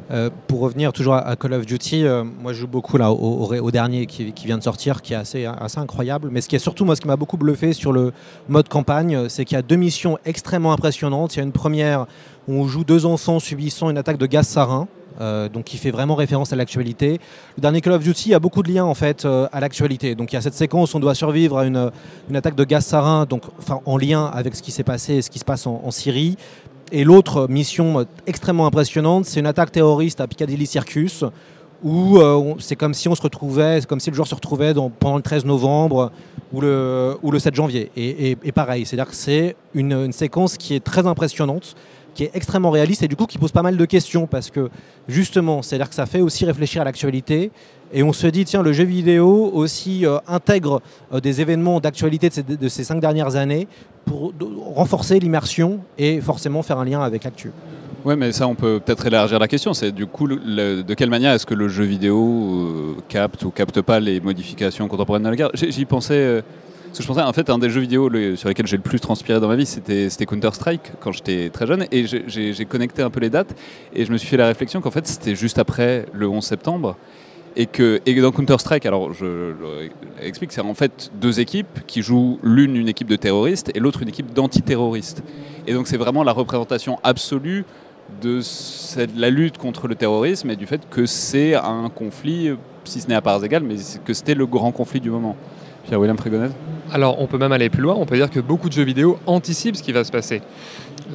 [0.09, 3.71] Euh, pour revenir toujours à, Call of Duty, euh, moi je joue beaucoup là au,
[3.71, 6.29] dernier qui, vient de sortir, qui est assez, assez incroyable.
[6.31, 8.13] Mais ce qui est surtout moi ce qui m'a beaucoup bluffé sur le
[8.47, 11.35] mode campagne, c'est qu'il y a deux missions extrêmement impressionnantes.
[11.35, 12.05] Il y a une première
[12.47, 14.87] on joue deux enfants subissant une attaque de gaz sarin.
[15.19, 17.19] Euh, donc qui fait vraiment référence à l'actualité.
[17.57, 20.13] Le dernier Call of Duty a beaucoup de liens en fait à l'actualité.
[20.13, 21.91] Donc il y a cette séquence on doit survivre à une,
[22.35, 23.41] attaque de gaz sarin, donc
[23.85, 26.37] en lien avec ce qui s'est passé et ce qui se passe en, Syrie.
[26.91, 31.23] Et l'autre mission extrêmement impressionnante, c'est une attaque terroriste à Piccadilly Circus,
[31.83, 35.17] où euh, c'est comme si on se retrouvait, comme si le joueur se retrouvait pendant
[35.17, 36.11] le 13 novembre
[36.53, 37.91] ou le, ou le 7 janvier.
[37.95, 41.75] Et, pareil, c'est-à-dire que c'est une, séquence qui est très impressionnante,
[42.17, 44.69] qui est extrêmement réaliste et du coup qui pose pas mal de questions parce que
[45.07, 47.51] justement, c'est-à-dire que ça fait aussi réfléchir à l'actualité
[47.93, 50.81] et on se dit, tiens, le jeu vidéo aussi euh, intègre
[51.13, 53.67] euh, des événements d'actualité de, ces cinq dernières années
[54.03, 54.33] pour
[54.75, 57.51] renforcer l'immersion et forcément faire un lien avec l'actu.
[58.03, 59.73] Oui, mais ça, on peut peut-être élargir la question.
[59.75, 63.81] C'est du coup, de quelle manière est-ce que le jeu vidéo euh, capte ou capte
[63.81, 65.51] pas les modifications contemporaines de la guerre?
[65.53, 66.43] J'y pensais.
[66.87, 68.99] Parce que je pensais, en fait, un des jeux vidéo sur lesquels j'ai le plus
[68.99, 71.85] transpiré dans ma vie, c'était Counter-Strike quand j'étais très jeune.
[71.91, 73.55] Et j'ai connecté un peu les dates.
[73.93, 76.95] Et je me suis fait la réflexion qu'en fait, c'était juste après le 11 septembre.
[77.55, 79.53] Et que dans Counter-Strike, alors je,
[80.21, 84.03] explique, c'est en fait deux équipes qui jouent l'une une équipe de terroristes et l'autre
[84.03, 85.23] une équipe d'antiterroristes.
[85.65, 87.65] Et donc c'est vraiment la représentation absolue
[88.21, 88.41] de
[89.19, 92.51] la lutte contre le terrorisme et du fait que c'est un conflit,
[92.83, 95.35] si ce n'est à parts égales, mais que c'était le grand conflit du moment.
[95.87, 96.17] Pierre-William
[96.91, 97.95] Alors, on peut même aller plus loin.
[97.97, 100.41] On peut dire que beaucoup de jeux vidéo anticipent ce qui va se passer.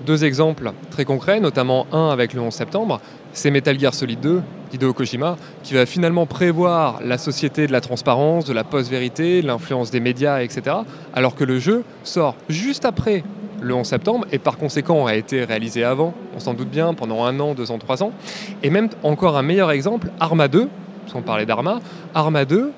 [0.06, 3.00] Deux exemples très concrets, notamment un avec le 11 septembre,
[3.35, 7.82] c'est Metal Gear Solid 2 d'Hideo Kojima, qui va finalement prévoir la société de la
[7.82, 10.76] transparence, de la post-vérité, l'influence des médias, etc.
[11.12, 13.22] Alors que le jeu sort juste après
[13.61, 17.24] le 11 septembre et par conséquent a été réalisé avant, on s'en doute bien, pendant
[17.24, 18.12] un an, deux ans, trois ans.
[18.62, 20.68] Et même encore un meilleur exemple, Arma 2,
[21.02, 21.80] parce qu'on parlait d'Arma,
[22.14, 22.72] Arma 2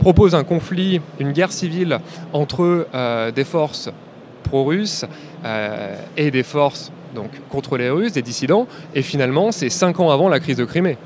[0.00, 2.00] propose un conflit, une guerre civile
[2.32, 3.90] entre euh, des forces
[4.42, 5.04] pro-russes
[5.44, 10.10] euh, et des forces donc, contre les Russes, des dissidents, et finalement c'est cinq ans
[10.10, 10.96] avant la crise de Crimée.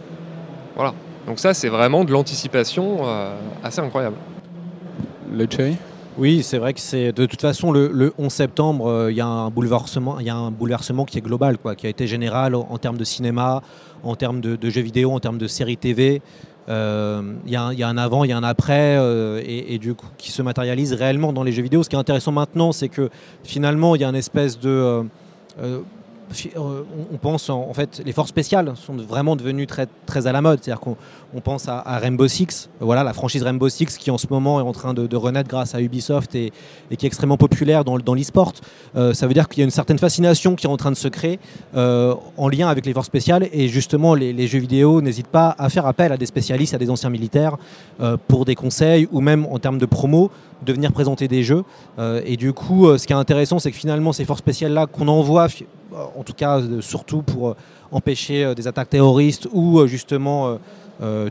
[0.77, 0.95] Voilà.
[1.27, 4.17] Donc ça c'est vraiment de l'anticipation euh, assez incroyable.
[5.31, 5.75] Le Chey
[6.17, 9.51] oui, c'est vrai que c'est de toute façon le, 11 septembre, il y a un
[9.51, 12.79] bouleversement, il y a un bouleversement qui est global, quoi, qui a été général en,
[12.79, 13.63] termes de cinéma,
[14.05, 16.23] en termes de, de, jeux vidéo, en termes de séries TV.
[16.67, 20.07] Il euh, y, a un avant, il y a un après, euh, et, du coup
[20.17, 21.83] qui se matérialise réellement dans les jeux vidéo.
[21.83, 23.11] Ce qui est intéressant maintenant, c'est que
[23.43, 25.05] finalement, il y a une espèce de
[25.61, 25.81] euh,
[26.57, 30.61] on pense en, fait les forces spéciales sont vraiment devenues très, très à la mode.
[30.63, 30.97] C'est-à-dire qu'on
[31.35, 34.65] on pense à, Rainbow Six, voilà la franchise Rainbow Six qui en ce moment est
[34.65, 36.53] en train de, renaître grâce à Ubisoft et,
[36.97, 38.53] qui est extrêmement populaire dans, dans l'e-sport.
[38.97, 40.97] Euh, ça veut dire qu'il y a une certaine fascination qui est en train de
[40.97, 41.39] se créer
[41.77, 45.69] euh, en lien avec les forces spéciales et justement les, jeux vidéo n'hésitent pas à
[45.69, 47.57] faire appel à des spécialistes, à des anciens militaires
[48.29, 50.31] pour des conseils ou même en termes de promo
[50.65, 51.65] de venir présenter des jeux.
[52.25, 55.09] et du coup, ce qui est intéressant, c'est que finalement ces forces spéciales là qu'on
[55.09, 55.49] envoie
[56.17, 57.57] en tout cas euh, surtout pour euh,
[57.93, 60.59] empêcher euh, des attaques terroristes ou justement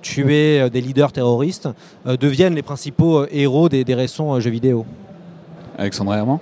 [0.01, 1.69] tuer des leaders terroristes,
[2.05, 4.85] deviennent les principaux héros des, récents jeux vidéo.
[5.77, 6.39] Alexandre Herman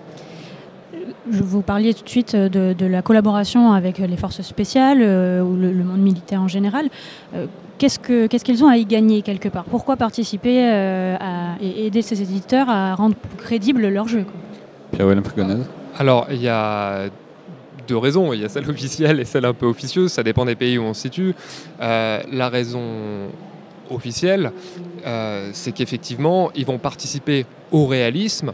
[1.32, 5.72] je vous parliez tout de suite de, la collaboration avec les forces spéciales ou le,
[5.84, 6.90] monde militaire en général.
[7.78, 9.66] qu'est-ce qu'ils ont à y gagner quelque part?
[9.66, 10.58] Pourquoi participer
[11.62, 14.26] et aider ces éditeurs à rendre plus crédible leur jeu
[14.92, 15.24] Pierre-Willem
[16.00, 17.06] Alors, il y a
[17.92, 18.32] deux raisons.
[18.32, 20.12] Il y a celle officielle et celle un peu officieuse.
[20.14, 21.36] Ça dépend des pays où on se situe.
[21.82, 22.82] Euh, la raison
[23.92, 24.52] officielle,
[25.06, 28.54] euh, c'est qu'effectivement, ils vont participer au réalisme.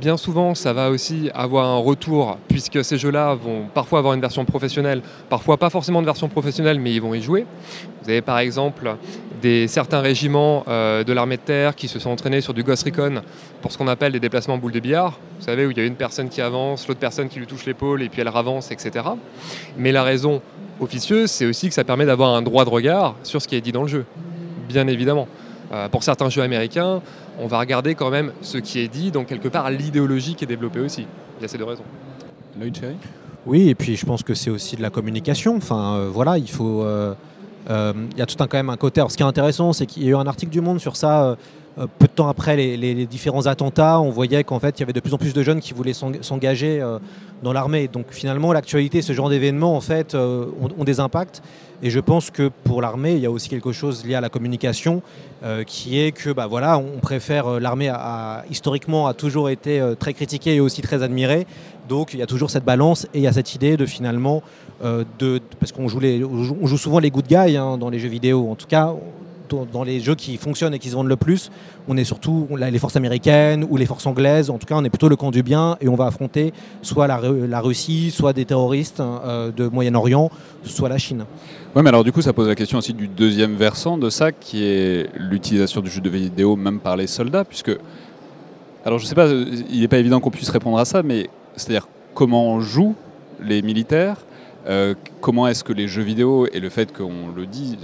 [0.00, 4.20] Bien souvent, ça va aussi avoir un retour, puisque ces jeux-là vont parfois avoir une
[4.20, 7.46] version professionnelle, parfois pas forcément de version professionnelle, mais ils vont y jouer.
[8.02, 8.94] Vous avez par exemple
[9.42, 12.84] des, certains régiments euh, de l'armée de terre qui se sont entraînés sur du Ghost
[12.84, 13.22] Recon
[13.60, 15.18] pour ce qu'on appelle des déplacements boules de billard.
[15.38, 17.66] Vous savez, où il y a une personne qui avance, l'autre personne qui lui touche
[17.66, 19.04] l'épaule et puis elle avance, etc.
[19.76, 20.40] Mais la raison
[20.80, 23.60] officieuse, c'est aussi que ça permet d'avoir un droit de regard sur ce qui est
[23.60, 24.04] dit dans le jeu,
[24.68, 25.26] bien évidemment.
[25.72, 27.02] Euh, pour certains jeux américains,
[27.38, 30.48] on va regarder quand même ce qui est dit, donc quelque part l'idéologie qui est
[30.48, 31.06] développée aussi.
[31.38, 31.84] Il y a ces deux raisons.
[33.46, 35.56] Oui, et puis je pense que c'est aussi de la communication.
[35.56, 36.82] Enfin, euh, voilà, il faut.
[36.82, 37.14] Euh,
[37.68, 39.00] il y a tout un, quand même un côté.
[39.00, 40.96] Alors, ce qui est intéressant, c'est qu'il y a eu un article du Monde sur
[40.96, 41.36] ça.
[41.78, 44.82] Euh, euh, peu de temps après les, différents attentats, on voyait qu'en fait il y
[44.82, 46.84] avait de plus en plus de jeunes qui voulaient s'engager
[47.42, 47.88] dans l'armée.
[47.88, 51.42] Donc finalement l'actualité, ce genre d'événements en fait ont, des impacts.
[51.82, 54.28] Et je pense que pour l'armée, il y a aussi quelque chose lié à la
[54.28, 55.02] communication,
[55.66, 57.92] qui est que bah, voilà, on préfère l'armée
[58.50, 61.46] historiquement a toujours été très critiquée et aussi très admirée.
[61.88, 64.42] Donc il y a toujours cette balance et il y a cette idée de finalement
[64.84, 68.48] euh, de, parce qu'on joue, joue souvent les good guys hein, dans les jeux vidéo.
[68.48, 68.94] En tout cas,
[69.48, 71.50] dans les jeux qui fonctionnent et qui se vendent le plus,
[71.88, 74.50] on est surtout les forces américaines ou les forces anglaises.
[74.50, 77.06] En tout cas, on est plutôt le camp du bien et on va affronter soit
[77.06, 80.30] la, Russie, soit des terroristes hein, euh, de Moyen-Orient,
[80.64, 81.24] soit la Chine.
[81.74, 84.32] Oui, mais alors du coup, ça pose la question aussi du deuxième versant de ça,
[84.32, 87.76] qui est l'utilisation du jeu de vidéo même par les soldats, puisque
[88.84, 91.88] alors je sais pas, il n'est pas évident qu'on puisse répondre à ça, mais c'est-à-dire
[92.14, 92.94] comment jouent
[93.40, 94.16] les militaires
[94.68, 97.78] euh, comment est-ce que les jeux vidéo et le fait qu'on le dit,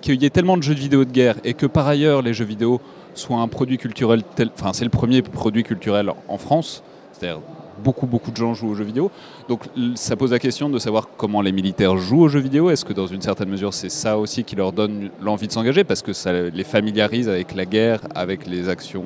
[0.00, 2.44] qu'il y ait tellement de jeux vidéo de guerre et que par ailleurs les jeux
[2.44, 2.80] vidéo
[3.14, 6.82] soient un produit culturel, tel, enfin c'est le premier produit culturel en France,
[7.12, 7.40] c'est-à-dire
[7.82, 9.10] beaucoup beaucoup de gens jouent aux jeux vidéo.
[9.48, 12.70] Donc ça pose la question de savoir comment les militaires jouent aux jeux vidéo.
[12.70, 15.84] Est-ce que dans une certaine mesure c'est ça aussi qui leur donne l'envie de s'engager?
[15.84, 19.04] Parce que ça les familiarise avec la guerre, avec les actions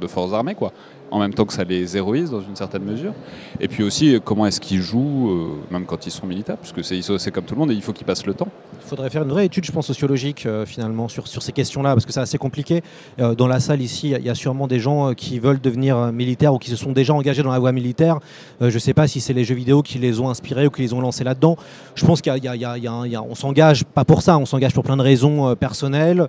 [0.00, 0.72] de forces armées quoi
[1.14, 3.12] en même temps que ça les héroïse dans une certaine mesure.
[3.60, 7.30] Et puis aussi, comment est-ce qu'ils jouent, euh, même quand ils sont militaires, puisque c'est
[7.30, 8.48] comme tout le monde et il faut qu'ils passent le temps.
[8.82, 11.94] Il faudrait faire une vraie étude, je pense, sociologique euh, finalement sur, sur ces questions-là,
[11.94, 12.82] parce que c'est assez compliqué.
[13.20, 16.52] Euh, dans la salle ici, il y, a sûrement des gens qui veulent devenir militaires
[16.52, 18.18] ou qui se sont déjà engagés dans la voie militaire.
[18.60, 20.82] je ne sais pas si c'est les jeux vidéo qui les ont inspirés ou qui
[20.82, 21.56] les ont lancés là-dedans.
[21.94, 26.28] Je pense qu'on s'engage pas pour ça, on s'engage pour plein de raisons personnelles,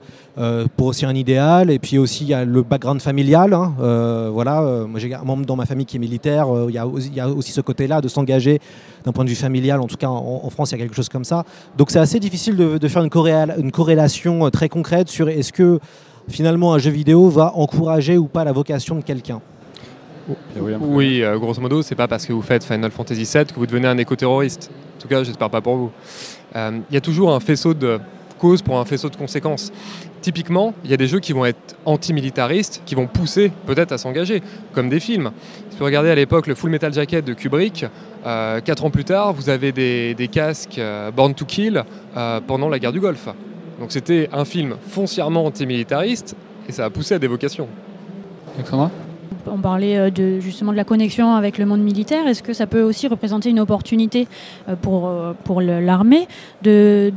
[0.77, 3.53] pour aussi un idéal, et puis aussi il y a le background familial.
[3.53, 3.73] Hein,
[4.31, 6.53] voilà, moi, j'ai un membre dans ma famille qui est militaire.
[6.53, 8.59] Euh, il y, a aussi ce côté-là de s'engager
[9.03, 9.79] d'un point de vue familial.
[9.79, 11.43] En tout cas, en, France, il y a quelque chose comme ça.
[11.77, 13.09] Donc, c'est assez difficile de, faire une,
[13.57, 15.79] une, corrélation euh, très concrète sur est-ce que
[16.27, 19.41] finalement un jeu vidéo va encourager ou pas la vocation de quelqu'un
[20.57, 23.67] Oui, euh, grosso modo, c'est pas parce que vous faites Final Fantasy VII que vous
[23.67, 24.69] devenez un éco-terroriste.
[24.97, 25.91] En tout cas, j'espère pas pour vous.
[26.55, 27.99] Euh, Il y a toujours un faisceau de
[28.61, 29.71] pour un faisceau de conséquences.
[30.21, 33.97] Typiquement, il y a des jeux qui vont être antimilitaristes, qui vont pousser peut-être à
[33.97, 34.41] s'engager,
[34.73, 35.31] comme des films.
[35.69, 37.85] Si vous regardez à l'époque le Full Metal Jacket de Kubrick,
[38.25, 41.83] euh, quatre ans plus tard, vous avez des, des casques euh, Born to Kill
[42.15, 43.27] euh, pendant la guerre du Golfe.
[43.79, 46.35] Donc c'était un film foncièrement antimilitariste
[46.67, 47.67] et ça a poussé à des vocations.
[48.55, 48.89] Alexandra
[49.47, 52.27] On parlait euh, justement de la connexion avec le monde militaire.
[52.27, 54.27] Est-ce que ça peut aussi représenter une opportunité
[54.69, 56.27] euh, pour, euh, l'armée
[56.63, 57.11] de,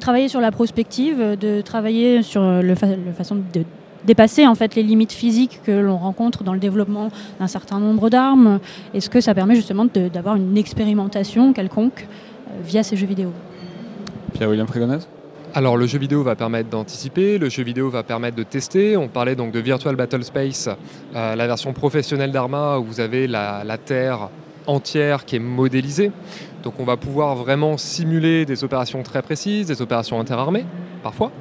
[0.00, 3.62] travailler sur la prospective, de travailler sur le, fa- le façon de
[4.04, 4.44] dépasser
[4.76, 7.08] les limites physiques que l'on rencontre dans le développement
[7.40, 8.60] d'un certain nombre d'armes?
[8.94, 12.06] Est-ce que ça permet justement d'avoir une expérimentation quelconque
[12.64, 13.32] via ces jeux vidéo?
[14.34, 14.66] Pierre-William
[15.54, 18.98] Alors le jeu vidéo va permettre d'anticiper, le jeu vidéo va permettre de tester.
[18.98, 20.68] On parlait donc de Virtual Battle Space,
[21.16, 24.28] euh, la version professionnelle d'Arma où vous avez la, Terre
[24.66, 26.12] entière qui est modélisée.
[26.62, 30.66] Donc on va pouvoir vraiment simuler des opérations très précises, des opérations interarmées
[31.02, 31.32] parfois.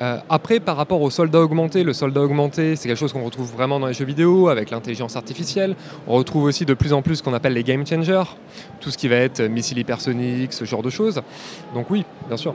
[0.00, 3.50] Euh, après, par rapport au soldat augmenté, le soldat augmenté, c'est quelque chose qu'on retrouve
[3.52, 5.76] vraiment dans les jeux vidéo avec l'intelligence artificielle.
[6.06, 8.24] On retrouve aussi de plus en plus ce qu'on appelle les game changers,
[8.80, 11.22] tout ce qui va être missiles hypersoniques, ce genre de choses.
[11.74, 12.54] Donc oui, bien sûr.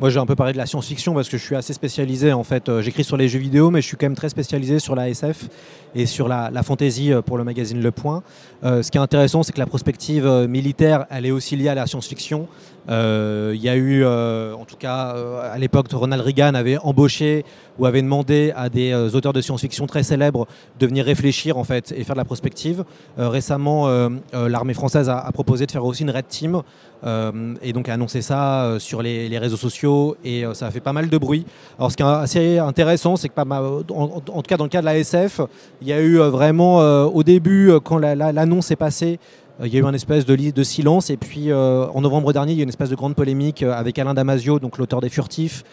[0.00, 2.32] Moi, j'ai un peu parlé de la science-fiction parce que je suis assez spécialisé.
[2.32, 4.78] En fait, Euh, j'écris sur les jeux vidéo, mais je suis quand même très spécialisé
[4.78, 5.48] sur la SF
[5.94, 8.22] et sur la, fantasy euh, pour le magazine Le Point.
[8.64, 11.74] Euh, ce qui est intéressant, c'est que la prospective militaire, elle est aussi liée à
[11.74, 12.48] la science-fiction.
[12.88, 15.14] Il y a eu, en tout cas,
[15.52, 17.44] à l'époque, Ronald Reagan avait embauché
[17.78, 20.48] ou avait demandé à des auteurs de science-fiction très célèbres
[20.80, 22.84] de venir réfléchir en fait et faire de la prospective.
[23.16, 23.88] Récemment,
[24.32, 26.62] l'armée française a proposé de faire aussi une red team
[27.04, 30.70] euh, et donc a annoncé ça euh, sur les, réseaux sociaux et euh, ça a
[30.70, 31.46] fait pas mal de bruit.
[31.78, 33.82] Alors ce qui est assez intéressant, c'est que en,
[34.20, 35.40] tout cas dans le cas de la SF,
[35.80, 39.18] il y a eu vraiment au début quand la- la- l'annonce est passée.
[39.60, 42.52] Euh, Il y a eu un espèce de, silence et puis euh, en novembre dernier,
[42.52, 45.00] il y a eu une espèce de grande polémique euh, avec Alain Damasio, donc l'auteur
[45.00, 45.64] des Furtifs,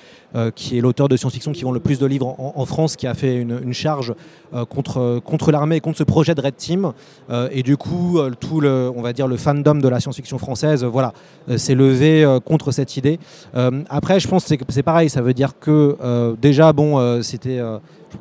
[0.55, 3.13] qui est l'auteur de science-fiction qui vend le plus de livres en, France, qui a
[3.13, 4.13] fait une, charge
[4.69, 6.91] contre, contre l'armée contre ce projet de Red Team.
[7.51, 11.13] Et du coup, tout le, on va dire, le fandom de la science-fiction française, voilà,
[11.55, 13.19] s'est levé contre cette idée.
[13.89, 17.61] Après, je pense que c'est- pareil, ça veut dire que déjà, bon, c'était,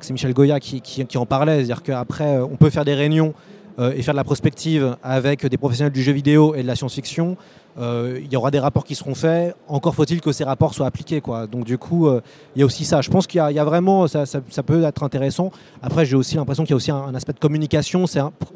[0.08, 3.34] Michel Goya qui, qui- qui en parlait, c'est-à-dire qu'après, on peut faire des réunions
[3.78, 7.36] et faire de la prospective avec des professionnels du jeu vidéo et de la science-fiction.
[7.78, 9.54] Euh, il y aura des rapports qui seront faits.
[9.68, 11.20] Encore faut-il que ces rapports soient appliqués.
[11.20, 11.46] Quoi.
[11.46, 12.20] Donc du coup, euh,
[12.54, 13.02] il y a aussi ça.
[13.02, 14.24] Je pense qu'il y, a- vraiment, ça,
[14.64, 15.50] peut être intéressant.
[15.82, 18.08] Après, j'ai aussi l'impression qu'il y a aussi un, aspect de communication, que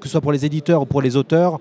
[0.04, 1.59] ce soit pour les éditeurs ou pour les auteurs.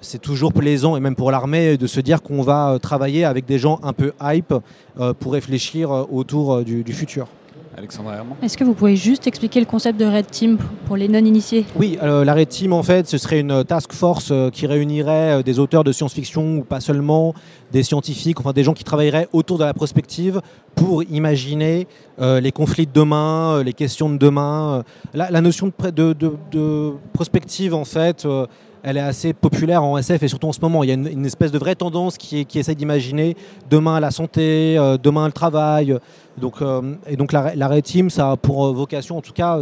[0.00, 3.44] C'est toujours plaisant, et même pour l'armée, de se dire qu'on va euh, travailler avec
[3.44, 4.52] des gens un peu hype
[4.98, 7.28] euh, pour réfléchir euh, autour euh, du futur.
[7.76, 11.08] Alexandra Herman Est-ce que vous pouvez juste expliquer le concept de Red Team pour les
[11.08, 11.64] non-initiés?
[11.76, 15.38] Oui, euh, la Red Team, en fait, ce serait une task force euh, qui réunirait
[15.38, 17.34] euh, des auteurs de science-fiction ou pas seulement,
[17.72, 20.42] des scientifiques, enfin des gens qui travailleraient autour de la prospective
[20.74, 21.86] pour imaginer
[22.20, 24.78] euh, les conflits de demain, euh, les questions de demain.
[24.78, 24.82] Euh,
[25.14, 28.46] La, la notion de, pré- de- de- de prospective, en fait, euh,
[28.82, 30.82] elle est assez populaire en SF et surtout en ce moment.
[30.82, 33.36] Il y a une, espèce de vraie tendance qui, qui essaie d'imaginer
[33.70, 35.96] demain la santé, euh, demain le travail.
[36.38, 39.60] Donc, euh, et donc la, Red Team, ça a pour euh, vocation, en tout cas,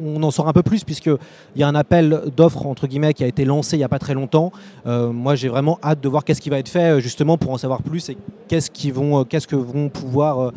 [0.00, 1.16] on en sort un peu plus puisqu'il
[1.56, 3.98] y a un appel d'offres entre guillemets qui a été lancé il n'y a pas
[3.98, 4.52] très longtemps.
[4.84, 7.82] Moi, j'ai vraiment hâte de voir qu'est-ce qui va être fait justement pour en savoir
[7.82, 8.16] plus et
[8.48, 10.52] qu'est-ce, qu'est-ce que vont pouvoir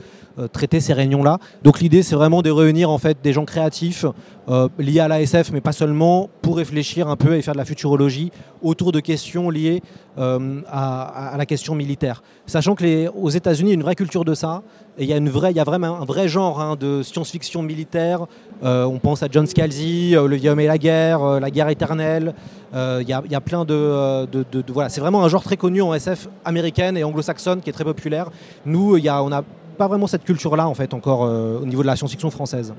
[0.52, 1.40] traiter ces réunions-là.
[1.64, 4.06] Donc l'idée, c'est vraiment de réunir en fait des gens créatifs
[4.50, 7.66] euh, liés à l'ASF, mais pas seulement, pour réfléchir un peu et faire de la
[7.66, 9.82] futurologie autour de questions liées
[10.18, 12.24] euh, à, la question militaire.
[12.46, 14.64] Sachant que les, aux États-Unis, il y a une vraie culture de ça.
[14.98, 17.62] Et il y a, une il y a vraiment un vrai genre hein, de science-fiction
[17.62, 18.26] militaire.
[18.64, 21.52] Euh, on pense à John Scalzi, euh, Le vieil homme et la guerre, euh, La
[21.52, 22.34] guerre éternelle.
[22.74, 24.90] Euh, Il y, a, y a plein de, euh, de- voilà.
[24.90, 28.30] C'est vraiment un genre très connu en SF américaine et anglo-saxonne qui est très populaire.
[28.66, 29.44] Nous, y a, on n'a
[29.78, 32.74] pas vraiment cette culture-là en fait encore euh, au niveau de la science-fiction française.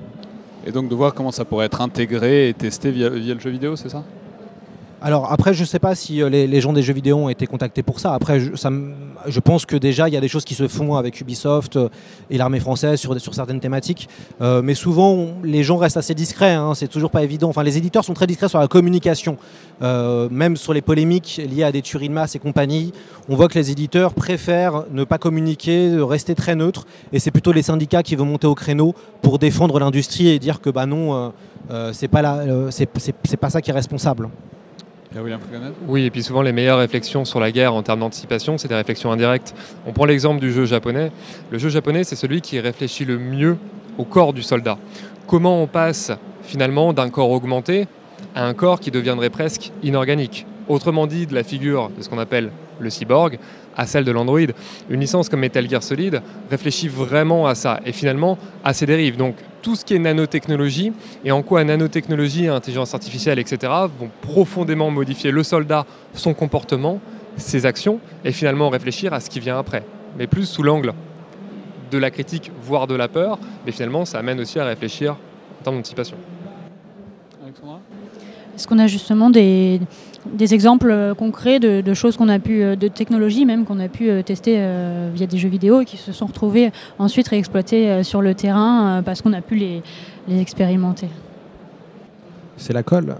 [0.65, 3.49] Et donc de voir comment ça pourrait être intégré et testé via, via le jeu
[3.49, 4.03] vidéo, c'est ça?
[5.01, 7.47] Alors après, je ne sais pas si euh, les, gens des jeux vidéo ont été
[7.47, 8.13] contactés pour ça.
[8.13, 11.77] Après, je, pense que déjà, il y a des choses qui se font avec Ubisoft
[11.77, 11.87] euh,
[12.29, 14.09] et l'armée française sur, certaines thématiques.
[14.41, 16.53] Euh, mais souvent, les gens restent assez discrets.
[16.53, 17.47] hein, c'est toujours pas évident.
[17.47, 19.37] Enfin, les éditeurs sont très discrets sur la communication.
[19.81, 22.91] Même sur les polémiques liées à des tueries de masse et compagnie,
[23.29, 26.85] on voit que les éditeurs préfèrent ne pas communiquer, rester très neutres.
[27.13, 30.59] Et c'est plutôt les syndicats qui vont monter au créneau pour défendre l'industrie et dire
[30.59, 31.31] que bah non,
[31.71, 32.09] euh, c'est-
[33.23, 34.29] c'est pas ça qui est responsable.
[35.87, 38.75] Oui, et puis souvent les meilleures réflexions sur la guerre en termes d'anticipation, c'est des
[38.75, 39.55] réflexions indirectes.
[39.87, 41.11] On prend l'exemple du jeu japonais.
[41.49, 43.57] Le jeu japonais, c'est celui qui réfléchit le mieux
[43.97, 44.77] au corps du soldat.
[45.25, 46.11] Comment on passe
[46.43, 47.87] finalement d'un corps augmenté
[48.35, 50.45] à un corps qui deviendrait presque inorganique?
[50.67, 53.39] Autrement dit, de la figure de ce qu'on appelle le cyborg
[53.75, 54.39] à celle de l'Android.
[54.89, 59.17] Une licence comme Metal Gear Solid réfléchit vraiment à ça et finalement à ses dérives.
[59.17, 60.93] Donc tout ce qui est nanotechnologie
[61.23, 63.71] et en quoi nanotechnologie, intelligence artificielle, etc.
[63.99, 66.99] vont profondément modifier le soldat, son comportement,
[67.37, 69.83] ses actions et finalement réfléchir à ce qui vient après.
[70.17, 70.93] Mais plus sous l'angle
[71.91, 75.13] de la critique, voire de la peur, mais finalement ça amène aussi à réfléchir
[75.59, 76.17] en termes d'anticipation.
[78.55, 79.79] Est-ce qu'on a justement des,
[80.25, 83.87] des exemples euh, concrets de, choses qu'on a pu, euh, de technologies même qu'on a
[83.87, 84.59] pu euh, tester
[85.13, 89.21] via des jeux vidéo et qui se sont retrouvés ensuite réexploités sur le terrain parce
[89.21, 89.81] qu'on a pu les,
[90.29, 91.07] expérimenter.
[92.57, 93.15] C'est la colle.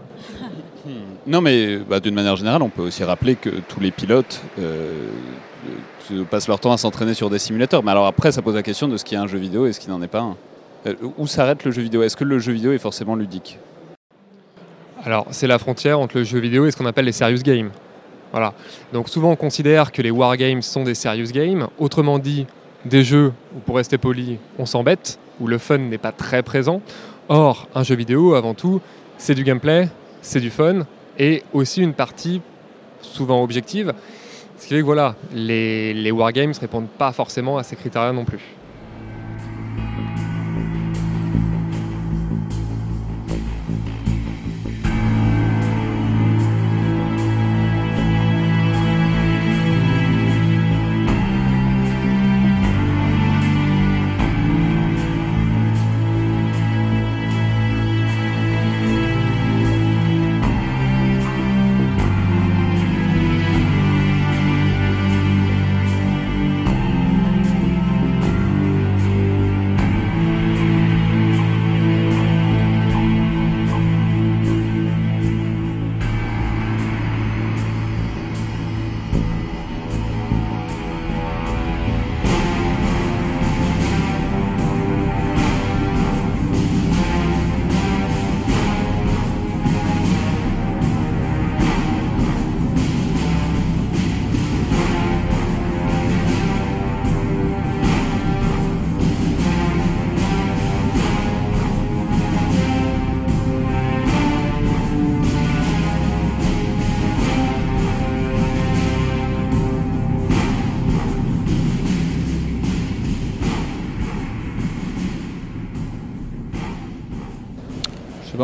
[0.86, 0.92] Hmm.
[1.28, 4.42] Non, mais bah, d'une manière générale, on peut aussi rappeler que tous les pilotes
[6.30, 7.84] passent leur temps à s'entraîner sur des simulateurs.
[7.84, 9.74] Mais alors après, ça pose la question de ce qui est un jeu vidéo et
[9.74, 10.36] ce qui n'en est pas un.
[11.18, 12.04] où s'arrête le jeu vidéo?
[12.04, 13.58] Est-ce que le jeu vidéo est forcément ludique?
[15.06, 17.72] Alors, c'est la frontière entre le jeu vidéo et ce qu'on appelle les serious games.
[18.32, 18.54] Voilà.
[18.94, 21.68] Donc, souvent, on considère que les wargames sont des serious games.
[21.80, 22.46] Autrement dit,
[22.86, 26.82] des jeux où, pour rester poli, on s'embête, où le fun n'est pas très présent.
[27.30, 28.82] Or, un jeu vidéo, avant tout,
[29.18, 29.90] c'est du gameplay,
[30.22, 30.86] c'est du fun
[31.18, 32.42] et aussi une partie
[33.02, 33.94] souvent objective.
[34.58, 38.14] Ce qui fait que voilà, les, les wargames ne répondent pas forcément à ces critères
[38.14, 38.42] non plus.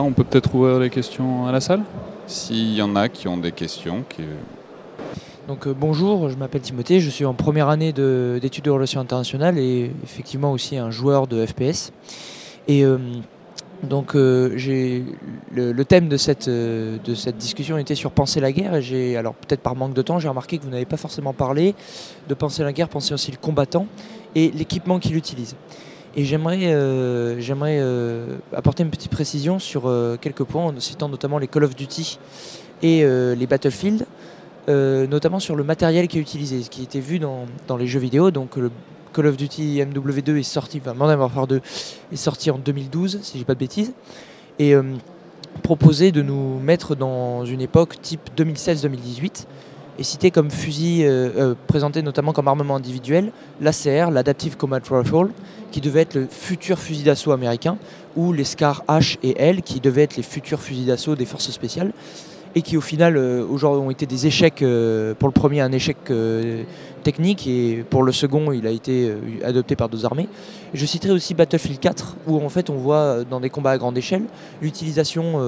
[0.01, 1.81] On peut peut-être ouvrir les questions à la salle
[2.27, 4.03] S'il y en a qui ont des questions.
[5.47, 9.57] Donc euh, bonjour, je m'appelle Timothée, je suis en première année d'études de, relations internationales
[9.59, 11.91] et effectivement aussi un joueur de FPS.
[12.67, 12.97] Et euh,
[13.83, 15.03] donc euh, j'ai
[15.53, 19.35] le, thème de cette, de cette discussion était sur penser la guerre et j'ai alors
[19.35, 21.75] peut-être par manque de temps j'ai remarqué que vous n'avez pas forcément parlé
[22.27, 23.85] de penser la guerre, penser aussi le combattant
[24.33, 25.55] et l'équipement qu'il utilise.
[26.17, 31.39] Et j'aimerais euh, euh, apporter une petite précision sur euh, quelques points, en citant notamment
[31.39, 32.19] les Call of Duty
[32.81, 34.05] et les Battlefield,
[34.67, 37.47] notamment sur le matériel qui est utilisé, ce qui était vu dans,
[37.77, 38.29] les jeux vidéo.
[38.29, 38.69] Donc le
[39.13, 41.61] Call of Duty MW2 est sorti, enfin Modern Warfare 2
[42.11, 43.93] est sorti en 2012, si j'ai pas de bêtises,
[44.59, 44.75] et
[45.63, 49.45] proposé de nous mettre dans une époque type 2016-2018
[49.97, 51.05] et cité comme fusil
[51.67, 53.31] présenté notamment comme armement individuel
[53.61, 55.29] l'ACR, l'Adaptive Combat Rifle,
[55.71, 57.77] qui devait être le futur fusil d'assaut américain,
[58.15, 61.51] ou les Scar H et L, qui devaient être les futurs fusils d'assaut des forces
[61.51, 61.91] spéciales,
[62.55, 64.61] et qui au final euh, aujourd'hui ont été des échecs.
[64.61, 66.63] Euh, pour le premier, un échec euh,
[67.03, 70.27] technique, et pour le second, il a été adopté par deux armées.
[70.73, 73.97] je citerai aussi Battlefield 4, où en fait on voit dans des combats à grande
[73.97, 74.23] échelle
[74.61, 75.39] l'utilisation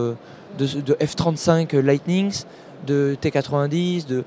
[0.59, 2.43] de, de F-35 Lightnings,
[2.85, 4.23] de T-90, de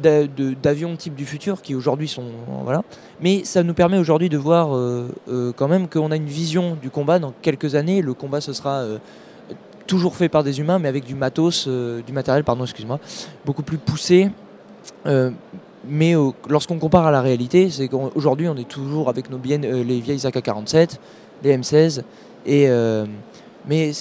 [0.00, 2.24] d'avions type du futur qui aujourd'hui sont
[2.64, 2.82] voilà.
[3.20, 6.76] Mais ça nous permet aujourd'hui de voir euh, euh, quand même qu'on a une vision
[6.80, 7.18] du combat.
[7.18, 8.98] Dans quelques années le combat ce sera euh,
[9.86, 12.98] toujours fait par des humains mais avec du matos du matériel pardon excuse-moi
[13.44, 14.30] beaucoup plus poussé.
[15.90, 16.14] Mais
[16.48, 20.18] lorsqu'on compare à la réalité c'est qu'aujourd'hui on est toujours avec nos bien, les vieilles
[20.18, 20.98] AK-47
[21.42, 22.02] les M16
[22.44, 22.68] et
[23.66, 23.92] mais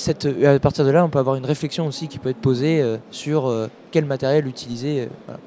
[0.46, 3.52] à partir de là, on peut avoir une réflexion aussi qui peut être posée sur
[3.98, 5.10] quel matériel utiliser.
[5.26, 5.40] Voilà.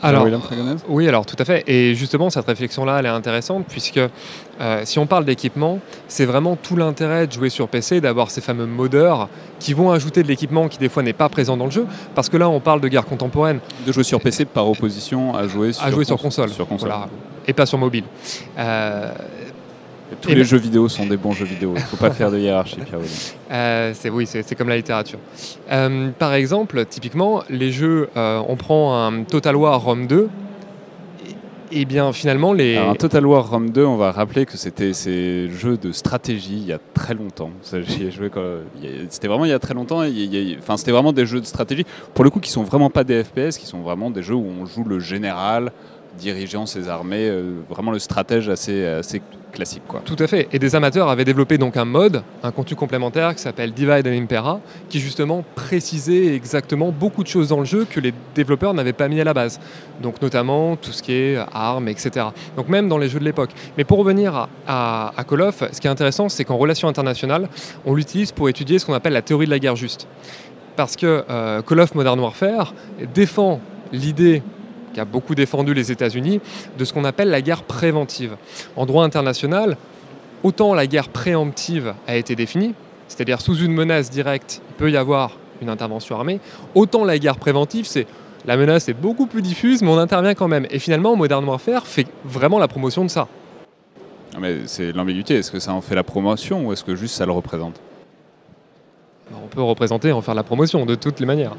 [0.00, 0.26] Alors,
[0.88, 1.64] oui, alors tout à fait.
[1.66, 6.56] Et justement, cette réflexion-là, elle est intéressante puisque euh, si on parle d'équipement, c'est vraiment
[6.56, 9.28] tout l'intérêt de jouer sur PC, d'avoir ces fameux modeurs
[9.60, 11.86] qui vont ajouter de l'équipement qui des fois n'est pas présent dans le jeu.
[12.14, 13.58] Parce que là, on parle de guerre contemporaine.
[13.86, 16.48] De jouer sur PC par opposition à jouer sur, à jouer sur console.
[16.48, 16.90] Sur console.
[17.46, 18.04] et pas sur mobile.
[18.56, 19.12] Euh,
[20.20, 21.72] Tous les jeux vidéo sont des bons jeux vidéo.
[21.76, 23.00] Il ne faut pas faire de hiérarchie, Pierre.
[23.50, 25.18] Euh, c'est oui, c'est comme la littérature.
[25.72, 30.28] Euh, par exemple, typiquement, les jeux, euh, on prend un Total War Rome 2.
[31.72, 32.76] Et, bien finalement, les.
[32.76, 36.66] un Total War Rome 2, on va rappeler que c'était ces jeux de stratégie il
[36.66, 37.50] y a très longtemps.
[37.62, 40.02] C'était vraiment il y a très longtemps.
[40.58, 41.86] Enfin, c'était vraiment des jeux de stratégie.
[42.12, 44.46] Pour le coup, qui sont vraiment pas des FPS, qui sont vraiment des jeux où
[44.46, 45.72] on joue le général
[46.18, 47.30] dirigeant ses armées,
[47.70, 49.82] vraiment le stratège assez, classique.
[49.88, 50.02] Quoi.
[50.04, 50.48] Tout à fait.
[50.52, 54.22] Et des amateurs avaient développé donc un mode, un contenu complémentaire qui s'appelle Divide and
[54.22, 58.92] Impera, qui justement précisait exactement beaucoup de choses dans le jeu que les développeurs n'avaient
[58.92, 59.58] pas mis à la base.
[60.02, 62.26] Donc notamment tout ce qui est armes, etc.
[62.56, 63.50] Donc même dans les jeux de l'époque.
[63.76, 67.48] Mais pour revenir à, Call of, ce qui est intéressant, c'est qu'en relation internationale,
[67.84, 70.06] on l'utilise pour étudier ce qu'on appelle la théorie de la guerre juste.
[70.76, 72.74] Parce que euh, Call of Modern Warfare
[73.14, 73.60] défend
[73.92, 74.42] l'idée
[74.98, 76.40] qui a beaucoup défendu les États-Unis,
[76.76, 78.34] de ce qu'on appelle la guerre préventive.
[78.74, 79.76] En droit international,
[80.42, 82.74] autant la guerre préemptive a été définie,
[83.06, 86.40] c'est-à-dire sous une menace directe, il peut y avoir une intervention armée,
[86.74, 88.08] autant la guerre préventive, c'est
[88.44, 90.66] la menace est beaucoup plus diffuse, mais on intervient quand même.
[90.70, 93.28] Et finalement, Modern Warfare fait vraiment la promotion de ça.
[94.40, 95.34] Mais c'est l'ambiguïté.
[95.34, 97.80] Est-ce que ça en fait la promotion ou est-ce que juste ça le représente?
[99.32, 101.54] On peut représenter et en faire la promotion de toutes les manières.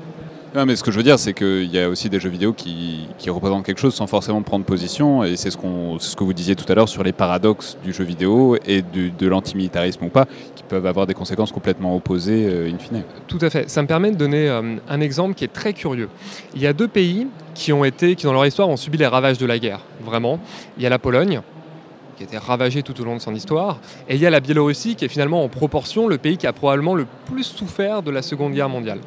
[0.55, 2.53] Non, mais ce que je veux dire, c'est qu'il y a aussi des jeux vidéo
[2.53, 5.23] qui, représentent quelque chose sans forcément prendre position.
[5.23, 8.57] Et c'est ce, que vous disiez tout à l'heure sur les paradoxes du jeu vidéo
[8.65, 10.25] et de l'antimilitarisme ou pas,
[10.55, 13.03] qui peuvent avoir des conséquences complètement opposées euh, in fine.
[13.27, 13.69] Tout à fait.
[13.69, 16.09] Ça me permet de donner euh, un exemple qui est très curieux.
[16.55, 19.07] Il y a deux pays qui ont été, qui dans leur histoire ont subi les
[19.07, 19.81] ravages de la guerre.
[20.03, 20.39] Vraiment.
[20.77, 21.41] Il y a la Pologne
[22.17, 23.79] qui a été ravagée tout au long de son histoire.
[24.09, 26.53] Et il y a la Biélorussie, qui est finalement en proportion le pays qui a
[26.53, 28.99] probablement le plus souffert de la Seconde Guerre mondiale.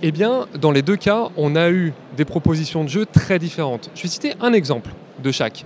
[0.00, 3.90] Eh bien, dans les deux cas, on a eu des propositions de jeux très différentes.
[3.96, 4.90] Je vais citer un exemple
[5.22, 5.64] de chaque.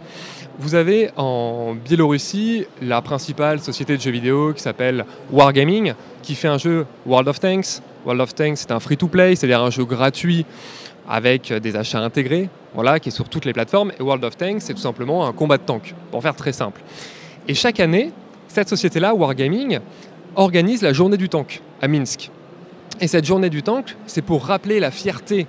[0.58, 6.48] Vous avez en Biélorussie la principale société de jeux vidéo qui s'appelle Wargaming, qui fait
[6.48, 7.82] un jeu World of Tanks.
[8.06, 10.46] World of Tanks, c'est un free-to-play, c'est-à-dire un jeu gratuit
[11.06, 13.92] avec des achats intégrés, voilà, qui est sur toutes les plateformes.
[14.00, 16.80] Et World of Tanks, c'est tout simplement un combat de tank, pour faire très simple.
[17.48, 18.12] Et chaque année,
[18.48, 19.80] cette société-là, Wargaming,
[20.36, 22.30] organise la journée du tank à Minsk.
[23.00, 25.46] Et cette journée du tank, c'est pour rappeler la fierté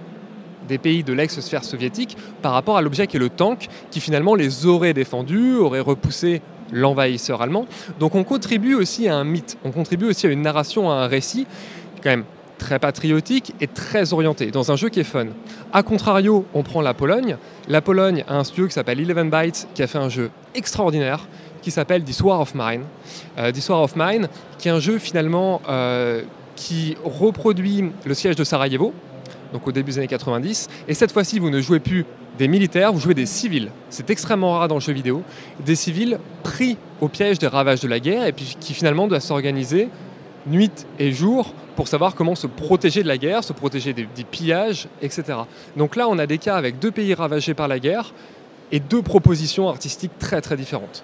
[0.67, 4.35] des pays de l'ex-sphère soviétique par rapport à l'objet qui est le tank, qui finalement
[4.35, 6.41] les aurait défendus, aurait repoussé
[6.71, 7.67] l'envahisseur allemand.
[7.99, 11.07] Donc on contribue aussi à un mythe, on contribue aussi à une narration, à un
[11.07, 11.45] récit,
[12.01, 12.23] quand même
[12.57, 15.27] très patriotique et très orienté, dans un jeu qui est fun.
[15.73, 17.37] A contrario, on prend la Pologne.
[17.67, 21.27] La Pologne a un studio qui s'appelle Eleven Bytes, qui a fait un jeu extraordinaire,
[21.61, 22.83] qui s'appelle This War of Mine.
[23.37, 24.27] Euh, This War of Mine,
[24.57, 25.61] qui est un jeu finalement...
[25.67, 26.23] Euh,
[26.55, 28.93] qui reproduit le siège de Sarajevo,
[29.53, 30.69] donc au début des années 90.
[30.87, 32.05] Et cette fois-ci, vous ne jouez plus
[32.37, 33.69] des militaires, vous jouez des civils.
[33.89, 35.21] C'est extrêmement rare dans le jeu vidéo.
[35.65, 39.21] Des civils pris au piège des ravages de la guerre et puis qui finalement doivent
[39.21, 39.89] s'organiser
[40.47, 44.23] nuit et jour pour savoir comment se protéger de la guerre, se protéger des, des,
[44.23, 45.39] pillages, etc.
[45.77, 48.13] Donc là, on a des cas avec deux pays ravagés par la guerre
[48.71, 51.03] et deux propositions artistiques très très différentes.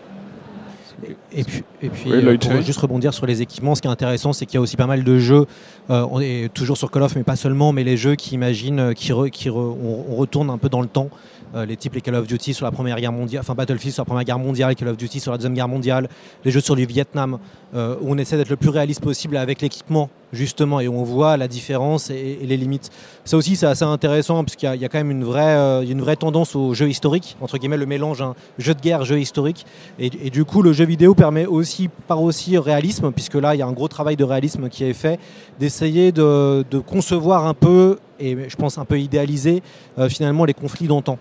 [1.32, 4.34] Et puis, et puis euh, pour juste rebondir sur les équipements, ce qui est intéressant,
[4.34, 5.46] c'est qu'il y a aussi pas mal de jeux,
[5.90, 8.80] euh, on est toujours sur Call of, mais pas seulement, mais les jeux qui imaginent,
[8.80, 11.10] euh, qui, qui on, retourne un peu dans le temps.
[11.56, 14.06] les types les Call of Duty sur la Première Guerre mondiale, enfin Battlefield sur la
[14.06, 16.10] Première Guerre mondiale, Call of Duty sur la Deuxième Guerre mondiale,
[16.46, 17.40] les jeux sur le Vietnam,
[17.74, 21.48] où on essaie d'être le plus réaliste possible avec l'équipement justement, et on voit la
[21.48, 22.90] différence et, les limites.
[23.26, 26.16] Ça aussi, c'est assez intéressant, puisqu'il y, a quand même une vraie, euh, une vraie
[26.16, 29.66] tendance au jeu historique, entre guillemets, le mélange hein, jeu de guerre, jeu historique.
[30.00, 33.62] Et, du coup, le jeu vidéo permet aussi, par aussi réalisme, puisque là, il y
[33.62, 35.20] a un gros travail de réalisme qui est fait,
[35.60, 39.62] d'essayer de, concevoir un peu, et je pense un peu idéaliser,
[39.98, 41.18] euh, finalement, les conflits d'antan.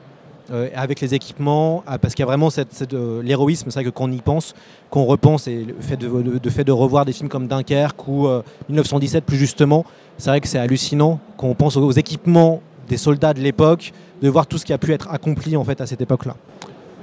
[0.50, 3.84] Euh, avec les équipements, ah, parce qu'il y a vraiment cette, euh, l'héroïsme, c'est vrai
[3.84, 4.54] que quand on y pense,
[4.88, 8.26] qu'on repense, et le fait de, fait de revoir des films comme Dunkerque ou
[8.70, 9.84] 1917 euh, plus justement,
[10.16, 13.92] c'est vrai que c'est hallucinant quand on pense aux, équipements des soldats de l'époque,
[14.22, 16.34] de voir tout ce qui a pu être accompli en fait à cette époque-là.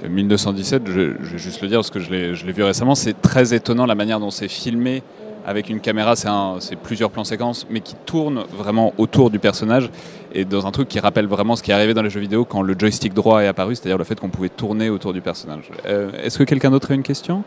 [0.09, 0.91] 1917, je,
[1.21, 3.95] je, vais juste le dire parce que je l'ai vu récemment, c'est très étonnant la
[3.95, 5.03] manière dont c'est filmé
[5.45, 9.91] avec une caméra, c'est plusieurs plans séquences, mais qui tournent vraiment autour du personnage
[10.33, 12.45] et dans un truc qui rappelle vraiment ce qui est arrivé dans les jeux vidéo
[12.45, 15.69] quand le joystick droit est apparu, c'est-à-dire le fait qu'on pouvait tourner autour du personnage.
[15.85, 17.43] Euh, est-ce que quelqu'un d'autre a une question?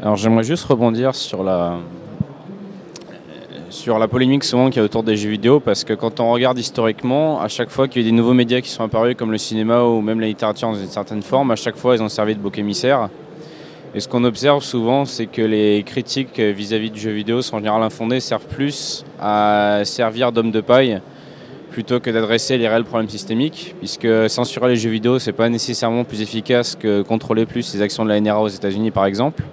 [0.00, 1.78] Alors j'aimerais juste rebondir sur la,
[3.70, 6.30] sur la polémique souvent qu'il y a autour des jeux vidéo, parce que quand on
[6.30, 9.32] regarde historiquement, à chaque fois qu'il y a des nouveaux médias qui sont apparus, comme
[9.32, 12.08] le cinéma ou même la littérature dans une certaine forme, à chaque fois ils ont
[12.08, 13.08] servi de bouc émissaire.
[13.96, 17.58] Et ce qu'on observe souvent, c'est que les critiques vis-à-vis du jeu vidéo sont en
[17.58, 21.00] général infondées, servent plus à servir d'homme de paille
[21.70, 26.02] plutôt que d'adresser les réels problèmes systémiques, puisque censurer les jeux vidéo, c'est pas nécessairement
[26.02, 29.44] plus efficace que contrôler plus les actions de la NRA aux États-Unis, par exemple.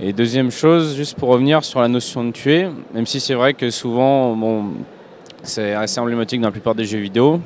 [0.00, 3.54] Et deuxième chose, juste pour revenir sur la notion de tuer, même si c'est vrai
[3.54, 4.64] que souvent, bon,
[5.42, 7.40] c'est assez emblématique dans la plupart des jeux vidéo,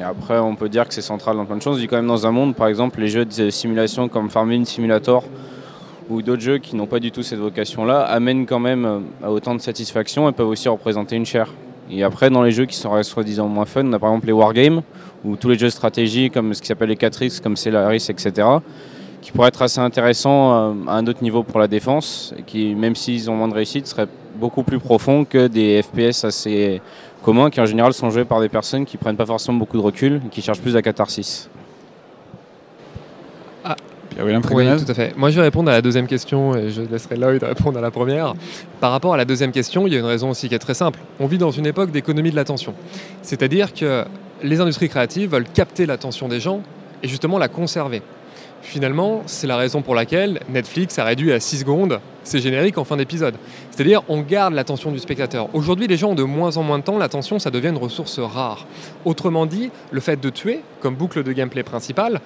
[0.00, 1.96] et après on peut dire que c'est central dans plein de choses, on dit quand
[1.96, 5.24] même dans un monde, par exemple, les jeux de simulation comme Farming Simulator
[6.08, 9.54] ou d'autres jeux qui n'ont pas du tout cette vocation-là amènent quand même à autant
[9.54, 11.52] de satisfaction et peuvent aussi représenter une chair.
[11.90, 14.32] Et après, dans les jeux qui sont soi-disant moins fun, on a par exemple les
[14.32, 14.82] wargames,
[15.24, 18.46] ou tous les jeux de stratégie comme ce qui s'appelle les 4X, comme Celaris, etc.,
[19.20, 22.74] qui pourraient être assez intéressants euh, à un autre niveau pour la défense, et qui,
[22.74, 26.80] même s'ils ont moins de réussite, seraient beaucoup plus profonds que des FPS assez
[27.22, 29.82] communs, qui en général sont joués par des personnes qui prennent pas forcément beaucoup de
[29.82, 31.48] recul, et qui cherchent plus la catharsis.
[34.22, 35.16] Oui, tout à fait.
[35.16, 37.90] Moi, je vais répondre à la deuxième question et je laisserai Lloyd répondre à la
[37.90, 38.34] première.
[38.80, 40.74] Par rapport à la deuxième question, il y a une raison aussi qui est très
[40.74, 40.98] simple.
[41.18, 42.74] On vit dans une époque d'économie de l'attention.
[43.22, 44.04] C'est-à-dire que
[44.42, 46.60] les industries créatives veulent capter l'attention des gens
[47.02, 48.02] et justement la conserver.
[48.62, 52.84] Finalement, c'est la raison pour laquelle Netflix a réduit à 6 secondes ses génériques en
[52.84, 53.34] fin d'épisode.
[53.70, 55.48] C'est-à-dire, on garde l'attention du spectateur.
[55.54, 58.18] Aujourd'hui, les gens ont de moins en moins de temps, l'attention, ça devient une ressource
[58.18, 58.66] rare.
[59.04, 62.20] Autrement dit, le fait de tuer, comme boucle de gameplay principale,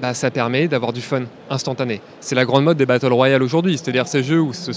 [0.00, 2.00] bah, ça permet d'avoir du fun instantané.
[2.20, 4.72] C'est la grande mode des Battle Royale aujourd'hui, c'est-à-dire ces jeux où ce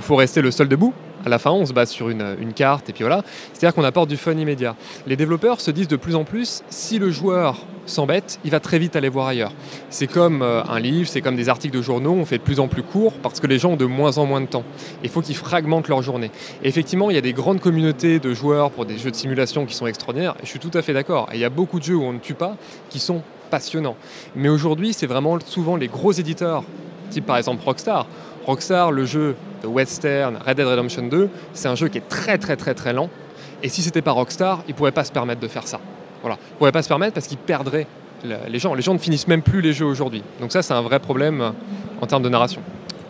[0.00, 0.92] faut rester le seul debout.
[1.26, 3.24] À la fin, on se base sur une, carte et puis voilà.
[3.52, 4.76] C'est-à-dire qu'on apporte du fun immédiat.
[5.08, 8.78] Les développeurs se disent de plus en plus, si le joueur s'embête, il va très
[8.78, 9.50] vite aller voir ailleurs.
[9.90, 12.60] C'est comme euh, un livre, c'est comme des articles de journaux, on fait de plus
[12.60, 14.62] en plus court parce que les gens ont de moins en moins de temps.
[15.02, 16.30] Il faut qu'ils fragmentent leur journée.
[16.62, 19.74] Effectivement, il y a des grandes communautés de joueurs pour des jeux de simulation qui
[19.74, 20.36] sont extraordinaires.
[20.40, 21.28] Et je suis tout à fait d'accord.
[21.32, 22.56] Et il y a beaucoup de jeux où on ne tue pas
[22.88, 23.96] qui sont passionnant.
[24.36, 26.62] Mais aujourd'hui, c'est vraiment souvent les gros éditeurs,
[27.10, 28.06] type par exemple Rockstar.
[28.46, 32.38] Rockstar, le jeu de Western, Red Dead Redemption 2, c'est un jeu qui est très
[32.38, 33.10] très très très lent.
[33.62, 35.80] Et si c'était pas Rockstar, ils pouvaient pas se permettre de faire ça.
[36.22, 36.38] Voilà.
[36.52, 37.86] Ils pouvaient pas se permettre parce qu'ils perdraient
[38.24, 38.74] les gens.
[38.74, 40.22] Les gens ne finissent même plus les jeux aujourd'hui.
[40.40, 41.50] Donc ça, c'est un vrai problème euh,
[42.00, 42.60] en termes de narration.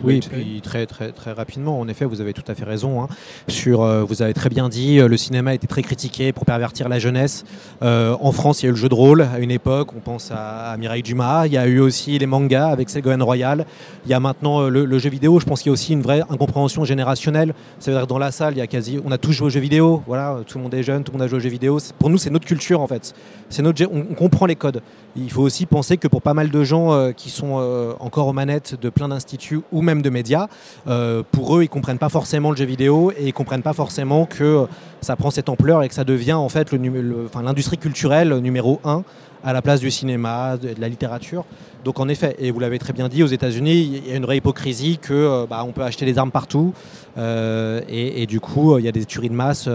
[0.03, 3.01] Oui, puis très, très, très rapidement, en effet, vous avez tout à fait raison.
[3.01, 3.07] Hein.
[3.47, 6.45] sur, euh, vous avez très bien dit, euh, le cinéma a été très critiqué pour
[6.45, 7.43] pervertir la jeunesse.
[7.81, 9.99] Euh, en France, il y a eu le jeu de rôle à une époque, on
[9.99, 11.47] pense à, Mireille Dumas.
[11.47, 13.65] Il y a eu aussi les mangas avec Ségolène Royal.
[14.05, 15.39] Il y a maintenant le, jeu vidéo.
[15.39, 17.53] Je pense qu'il y a aussi une vraie incompréhension générationnelle.
[17.79, 19.47] Ça veut dire que dans la salle, il y a quasi, on a tous joué
[19.47, 20.03] aux jeux vidéo.
[20.07, 21.79] Voilà, tout le monde est jeune, tout le monde a joué aux jeux vidéo.
[21.99, 23.13] Pour nous, c'est notre culture en fait.
[23.49, 24.81] C'est notre, on, on comprend les codes.
[25.17, 28.79] Il faut aussi penser que pour pas mal de gens qui sont encore aux manettes
[28.79, 30.47] de plein d'instituts ou même de médias,
[30.87, 34.25] euh, pour eux, ils comprennent pas forcément le jeu vidéo et ils comprennent pas forcément
[34.25, 34.65] que
[35.01, 39.03] ça prend cette ampleur et que ça devient en fait l'industrie culturelle numéro un
[39.43, 41.45] à la place du cinéma, de, la littérature.
[41.83, 44.25] Donc en effet, et vous l'avez très bien dit, aux États-Unis, il y a une
[44.25, 46.73] vraie hypocrisie que euh, bah, on peut acheter des armes partout
[47.17, 49.69] euh, et, du coup, il y a des tueries de masse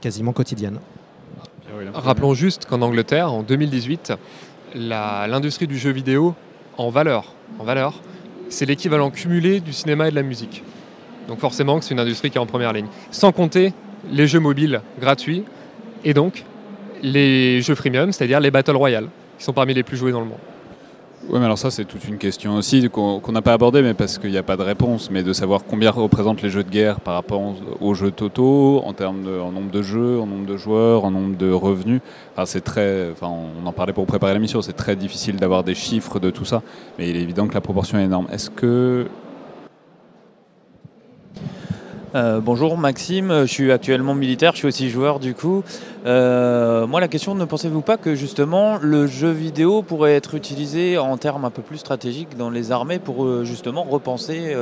[0.00, 0.78] quasiment quotidiennes.
[1.94, 4.12] Rappelons juste qu'en Angleterre, en 2018,
[4.74, 6.34] l'industrie du jeu vidéo
[6.76, 8.00] en valeur, en valeur
[8.48, 10.62] c'est l'équivalent cumulé du cinéma et de la musique.
[11.28, 12.86] Donc forcément, c'est une industrie qui est en première ligne.
[13.10, 13.72] Sans compter
[14.10, 15.44] les jeux mobiles gratuits
[16.04, 16.44] et donc
[17.02, 19.08] les jeux freemium, c'est-à-dire les Battle Royale,
[19.38, 20.38] qui sont parmi les plus joués dans le monde.
[21.26, 24.18] Oui, mais alors ça, c'est toute une question aussi qu'on n'a pas abordée, mais parce
[24.18, 27.00] qu'il n'y a pas de réponse, mais de savoir combien représentent les jeux de guerre
[27.00, 27.42] par rapport
[27.80, 31.36] aux jeux totaux, en termes de nombre de jeux, en nombre de joueurs, en nombre
[31.36, 32.00] de revenus.
[32.32, 35.74] Enfin, c'est très, enfin, on en parlait pour préparer l'émission, c'est très difficile d'avoir des
[35.74, 36.62] chiffres de tout ça,
[36.98, 38.28] mais il est évident que la proportion est énorme.
[38.32, 39.08] Est-ce que
[42.14, 45.62] euh, bonjour Maxime, je suis actuellement militaire, je suis aussi joueur du coup.
[46.06, 50.96] Euh, moi la question, ne pensez-vous pas que justement le jeu vidéo pourrait être utilisé
[50.96, 54.56] en termes un peu plus stratégiques dans les armées pour euh, justement repenser,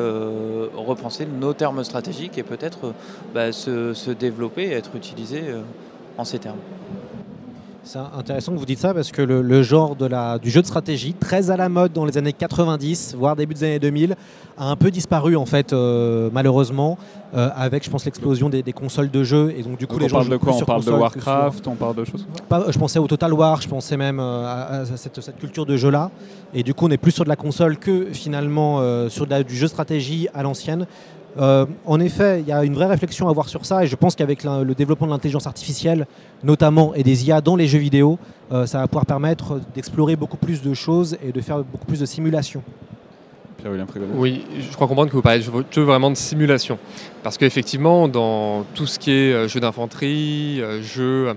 [1.38, 2.92] nos termes stratégiques et peut-être
[3.34, 5.42] bah, se, développer et être utilisé
[6.18, 6.58] en ces termes?
[7.86, 10.66] C'est intéressant que vous dites ça parce que le, genre de la, du jeu de
[10.66, 14.16] stratégie, très à la mode dans les années 90, voire début des années 2000,
[14.58, 16.98] a un peu disparu en fait, euh, malheureusement,
[17.34, 19.54] euh, avec, je pense, l'explosion des, consoles de jeux.
[19.56, 21.94] Et donc, du coup, les gens parle de quoi On parle de Warcraft, on parle
[21.94, 22.26] de choses
[22.68, 26.10] Je pensais au Total War, je pensais même euh, à, cette, cette, culture de jeu-là.
[26.54, 29.68] Et du coup, on est plus sur de la console que finalement sur du jeu
[29.68, 30.86] stratégie à l'ancienne.
[31.38, 33.96] Euh, en effet, il y a une vraie réflexion à avoir sur ça et je
[33.96, 36.06] pense qu'avec le développement de l'intelligence artificielle,
[36.42, 38.18] notamment, et des IA dans les jeux vidéo,
[38.52, 42.00] euh, ça va pouvoir permettre d'explorer beaucoup plus de choses et de faire beaucoup plus
[42.00, 42.62] de simulations.
[44.14, 46.78] Oui, je crois comprendre que vous parlez de jeu vraiment de simulation.
[47.22, 51.34] Parce qu'effectivement, dans tout ce qui est euh, jeu d'infanterie, jeu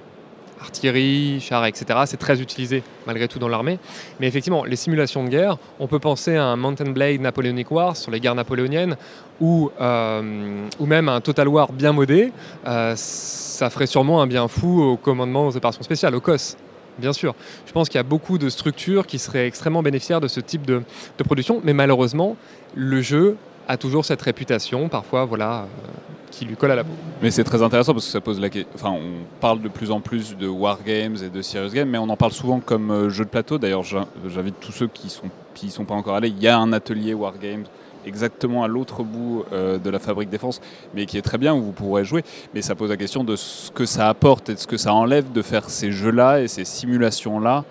[0.62, 2.01] artillerie, chars, etc.
[2.05, 3.80] C'est très utilisé malgré tout dans l'armée.
[4.20, 7.95] Mais effectivement, les simulations de guerre, on peut penser à un Mountain Blade Napoleonic War
[7.95, 8.95] sur les guerres napoléoniennes
[9.39, 12.32] ou, euh, ou même un Total War bien modé.
[12.68, 16.57] Euh, ça ferait sûrement un bien fou au commandement aux opérations spéciales, au COS.
[16.97, 17.34] Bien sûr.
[17.66, 20.66] Je pense qu'il y a beaucoup de structures qui seraient extrêmement bénéficiaires de ce type
[20.66, 20.82] de,
[21.18, 22.36] de production, mais malheureusement,
[22.76, 23.38] le jeu
[23.70, 25.88] a toujours cette réputation, parfois, voilà, euh,
[26.32, 26.91] qui lui colle à la peau.
[27.21, 28.69] Mais c'est très intéressant parce que ça pose la question.
[28.75, 32.09] Enfin, on parle de plus en plus de wargames et de serious games, mais on
[32.09, 33.57] en parle souvent comme euh, jeu de plateau.
[33.57, 36.30] D'ailleurs, j'in- j'invite tous ceux qui sont qui sont pas encore allés.
[36.30, 37.63] Il y a un atelier wargames
[38.05, 40.61] exactement à l'autre bout euh, de la fabrique défense,
[40.95, 42.23] mais qui est très bien où vous pourrez jouer.
[42.53, 44.93] Mais ça pose la question de ce que ça apporte et de ce que ça
[44.93, 47.65] enlève de faire ces jeux-là et ces simulations-là.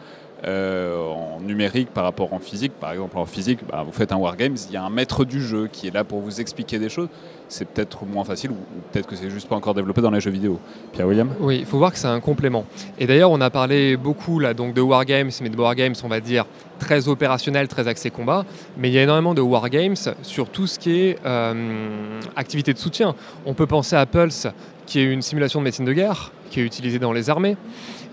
[0.45, 2.73] Euh, en numérique par rapport en physique.
[2.79, 5.43] Par exemple, en physique, bah, vous faites un wargames, il y a un maître du
[5.43, 7.09] jeu qui est là pour vous expliquer des choses.
[7.49, 8.57] C'est peut-être moins facile ou,
[8.93, 10.61] peut-être que c'est juste pas encore développé dans les jeux vidéo.
[10.93, 12.67] Pierre-William Oui, il faut voir que c'est un complément.
[12.99, 16.21] Et d'ailleurs, on a parlé beaucoup là, donc de wargames, mais de wargames, on va
[16.21, 16.45] dire,
[16.79, 18.45] très opérationnel, très axé combat.
[18.77, 22.79] Mais il y a énormément de wargames sur tout ce qui est euh, activité de
[22.79, 23.15] soutien.
[23.45, 24.47] On peut penser à Pulse,
[24.87, 27.57] qui est une simulation de médecine de guerre, qui est utilisée dans les armées.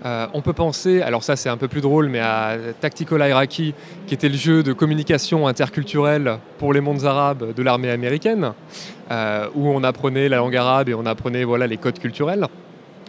[0.06, 3.74] Euh, on peut penser, alors ça c'est un peu plus drôle, mais à Tactical Iraqi,
[4.06, 8.52] qui était le jeu de communication interculturelle pour les mondes arabes de l'armée américaine,
[9.10, 12.46] euh, où on apprenait la langue arabe et on apprenait voilà, les codes culturels.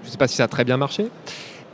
[0.01, 1.07] Je ne sais pas si ça a très bien marché.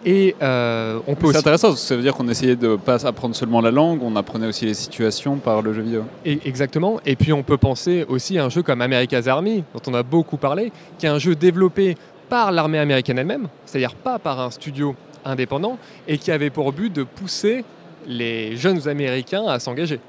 [0.05, 1.37] Et euh, on peut C'est aussi...
[1.37, 4.17] intéressant, parce que ça veut dire qu'on essayait de pas apprendre seulement la langue, on
[4.17, 6.03] apprenait aussi les situations par le jeu vidéo.
[6.25, 6.99] Et- exactement.
[7.05, 10.03] Et puis on peut penser aussi à un jeu comme America's Army, dont on a
[10.03, 11.95] beaucoup parlé, qui est un jeu développé
[12.27, 14.95] par l'armée américaine elle-même, c'est-à-dire pas par un studio
[15.25, 17.63] indépendant, et qui avait pour but de pousser
[18.07, 19.99] les jeunes Américains à s'engager.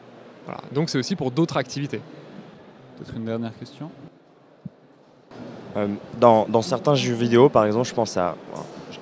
[0.46, 0.60] Voilà.
[0.72, 2.00] Donc c'est aussi pour d'autres activités.
[2.98, 3.90] Peut-être une dernière question
[5.76, 5.88] Euh,
[6.20, 8.36] dans, dans certains jeux vidéo, par exemple, je pense à,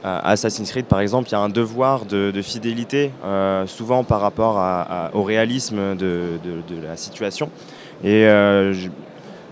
[0.02, 4.04] à Assassin's Creed, par exemple, il y a un devoir de, de fidélité, euh, souvent
[4.04, 7.50] par rapport à- à- au réalisme de, de- de la situation.
[8.02, 8.88] Et euh, je-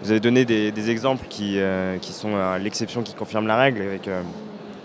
[0.03, 3.57] vous avez donné des, des exemples qui, euh, qui sont euh, l'exception qui confirme la
[3.59, 4.23] règle, avec, euh,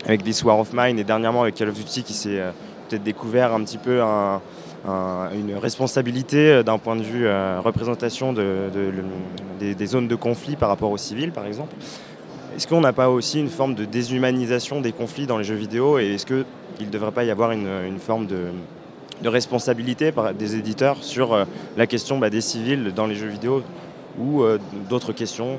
[0.05, 2.51] avec This War of Mine et dernièrement avec Call of Duty qui s'est euh,
[2.89, 4.41] peut-être découvert un petit peu un-
[4.87, 10.69] un- une responsabilité euh, d'un point de vue euh, représentation des, zones de conflit par
[10.69, 11.73] rapport aux civils, par exemple.
[12.55, 15.99] Est-ce qu'on n'a pas aussi une forme de déshumanisation des conflits dans les jeux vidéo
[15.99, 16.45] et est-ce qu'il
[16.79, 21.45] ne devrait pas y avoir une, forme de, responsabilité des éditeurs sur
[21.75, 23.61] la question bah, des civils dans les jeux vidéo
[24.17, 24.43] ou
[24.89, 25.57] d'autres questions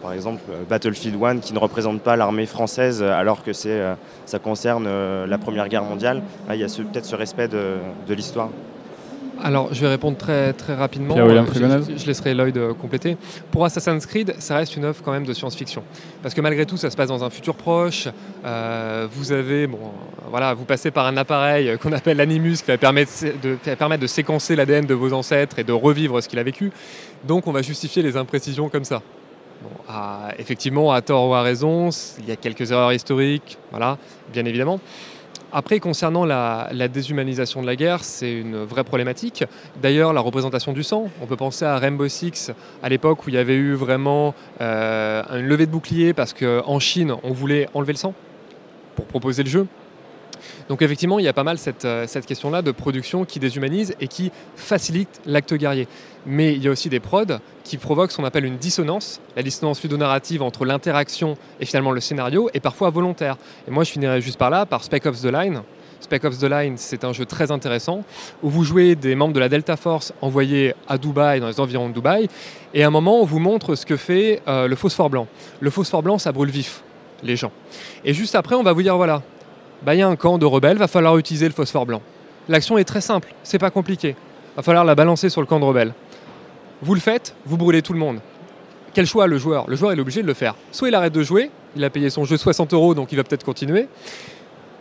[0.00, 3.70] par exemple euh, Battlefield 1 qui ne représente pas l'armée française euh, alors que c'est,
[3.70, 3.94] euh,
[4.26, 6.22] ça concerne euh, la Première Guerre mondiale.
[6.48, 7.74] Là, il y a ce- peut-être ce respect de,
[8.06, 8.48] de l'histoire.
[9.40, 11.14] Alors, je vais répondre très, très rapidement.
[11.16, 13.16] Euh, je, je laisserai Lloyd euh, compléter.
[13.52, 15.84] Pour Assassin's Creed, ça reste une œuvre quand même de science-fiction.
[16.24, 18.08] Parce que malgré tout, ça se passe dans un futur proche.
[18.44, 19.78] Euh, vous avez, bon,
[20.28, 23.76] voilà, vous passez par un appareil qu'on appelle l'animus qui va permettre de, qui va
[23.76, 26.72] permettre de séquencer l'ADN de vos ancêtres et de revivre ce qu'il a vécu.
[27.24, 29.02] Donc, on va justifier les imprécisions comme ça.
[30.38, 33.98] Effectivement, à tort ou à raison, il y a quelques erreurs historiques, voilà,
[34.32, 34.80] bien évidemment.
[35.50, 39.44] Après, concernant la, la déshumanisation de la guerre, c'est une vraie problématique.
[39.80, 42.52] D'ailleurs, la représentation du sang, on peut penser à Rainbow Six,
[42.82, 46.78] à l'époque où il y avait eu vraiment euh, une levée de bouclier parce qu'en
[46.80, 48.12] Chine, on voulait enlever le sang
[48.94, 49.66] pour proposer le jeu.
[50.68, 53.94] Donc effectivement, il y a pas mal cette, euh, cette question-là de production qui déshumanise
[54.00, 55.88] et qui facilite l'acte guerrier.
[56.26, 59.42] Mais il y a aussi des prods qui provoquent ce qu'on appelle une dissonance, la
[59.42, 63.36] dissonance ludonarrative entre l'interaction et finalement le scénario, est parfois volontaire.
[63.66, 65.62] Et moi, je finirai juste par là, par Spec Ops The Line.
[66.00, 68.04] Spec Ops The Line, c'est un jeu très intéressant
[68.42, 71.88] où vous jouez des membres de la Delta Force envoyés à Dubaï, dans les environs
[71.88, 72.28] de Dubaï,
[72.72, 75.26] et à un moment, on vous montre ce que fait euh, le phosphore blanc.
[75.60, 76.82] Le phosphore blanc, ça brûle vif,
[77.22, 77.52] les gens.
[78.04, 79.22] Et juste après, on va vous dire voilà,
[79.82, 82.02] bah, il y a un camp de rebelles, va falloir utiliser le phosphore blanc.
[82.48, 84.16] L'action est très simple, c'est pas compliqué.
[84.56, 85.94] Va falloir la balancer sur le camp de rebelles.
[86.82, 88.20] Vous le faites, vous brûlez tout le monde.
[88.94, 89.68] Quel choix le joueur?
[89.68, 90.54] Le joueur est obligé de le faire.
[90.72, 93.24] Soit il arrête de jouer, il a payé son jeu 60 euros donc il va
[93.24, 93.86] peut-être continuer.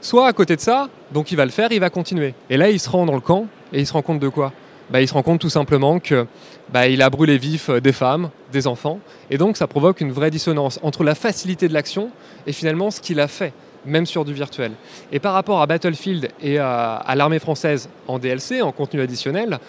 [0.02, 2.34] Soit à côté de ça, donc il va le faire, il va continuer.
[2.50, 4.54] Et là il se rend dans le camp et il se rend compte de quoi?
[4.90, 6.26] Bah, Il se rend compte tout simplement que
[6.70, 9.00] bah, il a brûlé vif euh, des femmes, des enfants.
[9.30, 12.10] Et donc ça provoque une vraie dissonance entre la facilité de l'action
[12.46, 13.54] et finalement ce qu'il a fait
[13.86, 14.72] même sur du virtuel.
[15.12, 19.60] Et par rapport à Battlefield et à, l'armée française en DLC, en contenu additionnel,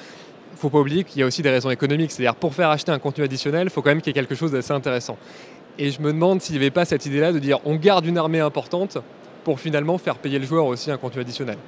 [0.52, 2.11] il faut pas oublier qu'il y a aussi des raisons économiques.
[2.11, 4.34] C'est-à-dire pour faire acheter un contenu additionnel, il faut quand même qu'il y ait quelque
[4.34, 5.16] chose d'assez intéressant.
[5.78, 8.18] Et je me demande s'il n'y avait pas cette idée-là de dire on garde une
[8.18, 8.98] armée importante
[9.44, 11.59] pour finalement faire payer le joueur aussi un contenu additionnel.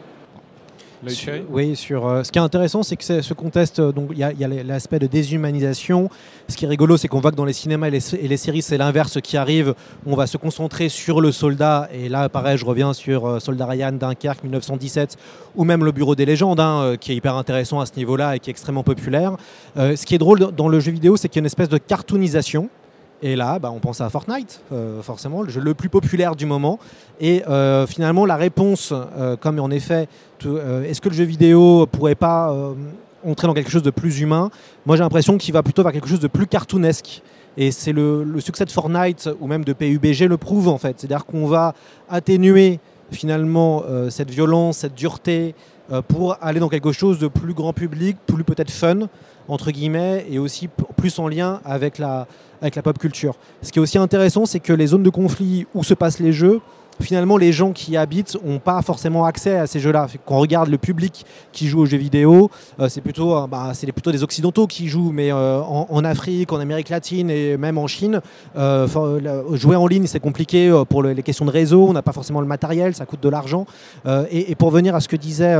[1.08, 4.08] Sur- oui, sur euh, ce qui est intéressant, c'est que c'est- ce conteste, euh, donc
[4.12, 4.32] il y a,
[4.64, 6.10] l'aspect de déshumanisation.
[6.48, 8.36] Ce qui est rigolo, c'est qu'on voit que dans les cinémas et les, et les
[8.36, 9.74] séries, c'est l'inverse qui arrive.
[10.06, 13.66] On va se concentrer sur le soldat, et là, pareil, je reviens sur euh, Soldat
[13.66, 15.16] Ryan, Dunkerque, 1917,
[15.56, 18.38] ou même le Bureau des légendes, hein, qui est hyper intéressant à ce niveau-là et
[18.38, 19.36] qui est extrêmement populaire.
[19.76, 21.68] Euh, ce qui est drôle dans le jeu vidéo, c'est qu'il y a une espèce
[21.68, 22.68] de cartoonisation.
[23.22, 26.46] Et là, bah, on pense à Fortnite, euh, forcément, le jeu le plus populaire du
[26.46, 26.78] moment.
[27.20, 30.08] Et euh, finalement, la réponse, euh, comme en effet,
[30.42, 32.54] est-ce que le jeu vidéo pourrait pas
[33.26, 34.50] entrer dans quelque chose de plus humain?
[34.86, 37.22] Moi, j'ai l'impression qu'il va plutôt vers quelque chose de plus cartoonesque.
[37.58, 40.98] Et c'est le, le succès de Fortnite ou même de PUBG le prouve en fait.
[40.98, 41.74] C'est-à-dire qu'on va
[42.08, 42.78] atténuer
[43.10, 45.54] finalement cette violence, cette dureté
[46.08, 49.08] pour aller dans quelque chose de plus grand public, plus peut-être fun
[49.50, 52.26] entre guillemets, et aussi plus en lien avec la,
[52.60, 53.34] avec la pop culture.
[53.62, 56.32] Ce qui est aussi intéressant, c'est que les zones de conflit où se passent les
[56.32, 56.60] jeux,
[57.02, 60.06] finalement, les gens qui y habitent n'ont pas forcément accès à ces jeux-là.
[60.26, 63.72] Quand on regarde le public qui joue aux jeux vidéo, euh, c'est plutôt, euh, bah,
[63.92, 67.86] plutôt des Occidentaux qui jouent, mais euh, en, Afrique, en Amérique latine et même en
[67.86, 68.20] Chine,
[68.54, 72.40] jouer en ligne, c'est compliqué pour le- les questions de réseau, on n'a pas forcément
[72.40, 73.66] le matériel, ça coûte de l'argent.
[74.30, 75.56] Et, pour venir à ce que disait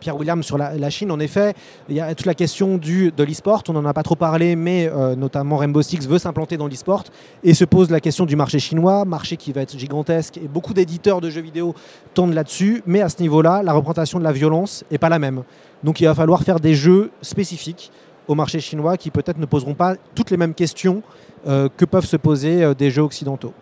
[0.00, 1.54] Pierre William sur la, Chine, en effet,
[1.88, 4.90] il y a toute la question de l'e-sport, on n'en a pas trop parlé, mais
[5.16, 7.04] notamment Rainbow Six veut s'implanter dans l'e-sport
[7.42, 11.20] et se pose la question du marché chinois, marché qui va être gigantesque beaucoup d'éditeurs
[11.20, 11.74] de jeux vidéo
[12.14, 15.42] tournent là-dessus, mais à ce niveau-là, la représentation de la violence n'est pas la même.
[15.84, 17.92] Donc il va falloir faire des jeux spécifiques
[18.26, 21.02] au marché chinois qui peut-être ne poseront pas toutes les mêmes questions
[21.46, 23.54] euh, que peuvent se poser euh, des jeux occidentaux.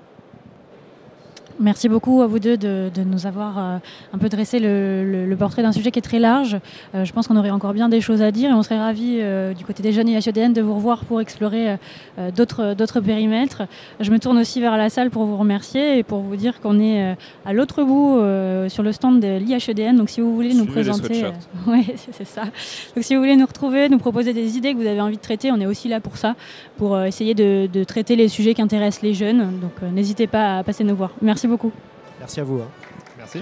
[1.58, 3.78] Merci beaucoup à vous deux de, de nous avoir euh,
[4.12, 6.58] un peu dressé le, le- le portrait d'un sujet qui est très large.
[6.94, 9.18] Euh, je pense qu'on aurait encore bien des choses à dire et on serait ravis
[9.20, 11.76] euh, du côté des jeunes IHEDN de vous revoir pour explorer
[12.36, 13.62] d'autres périmètres.
[14.00, 16.78] Je me tourne aussi vers la salle pour vous remercier et pour vous dire qu'on
[16.80, 18.18] est à l'autre bout
[18.68, 19.96] sur le stand de l'IHEDN.
[19.96, 21.24] Donc si vous voulez nous Suivez présenter...
[21.66, 22.42] ouais, c'est ça.
[22.94, 25.22] Donc si vous voulez nous retrouver, nous proposer des idées que vous avez envie de
[25.22, 26.34] traiter, on est aussi là pour ça,
[26.76, 29.58] pour essayer de, de traiter les sujets qui intéressent les jeunes.
[29.60, 31.10] Donc n'hésitez pas à passer nous voir.
[31.22, 31.72] Merci beaucoup.
[32.20, 32.60] Merci à vous.
[32.60, 32.68] hein.
[33.18, 33.40] Merci.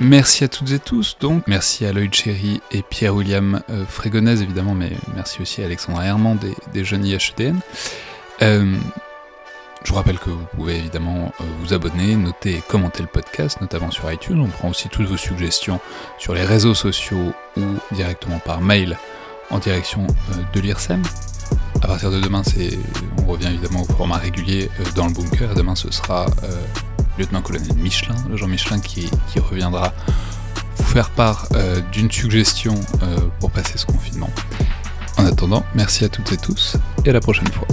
[0.00, 4.74] Merci à toutes et tous, donc merci à Lloyd Cherry et Pierre-William euh, Frégonèse évidemment,
[4.74, 7.60] mais merci aussi à Alexandra Herman des, des jeunes IHEDN.
[8.40, 8.74] Euh,
[9.84, 13.60] je vous rappelle que vous pouvez évidemment euh, vous abonner, noter et commenter le podcast,
[13.60, 14.40] notamment sur iTunes.
[14.40, 15.78] On prend aussi toutes vos suggestions
[16.18, 18.96] sur les réseaux sociaux ou directement par mail
[19.50, 21.02] en direction euh, de l'IRSEM.
[21.82, 22.78] À partir de demain, c'est,
[23.18, 25.54] on revient évidemment au format régulier euh, dans le bunker.
[25.54, 26.48] Demain, ce sera euh,
[27.18, 29.92] lieutenant-colonel Michelin, le Jean Michelin, qui, qui reviendra
[30.76, 34.30] vous faire part euh, d'une suggestion euh, pour passer ce confinement.
[35.18, 37.66] En attendant, merci à toutes et tous et à la prochaine fois.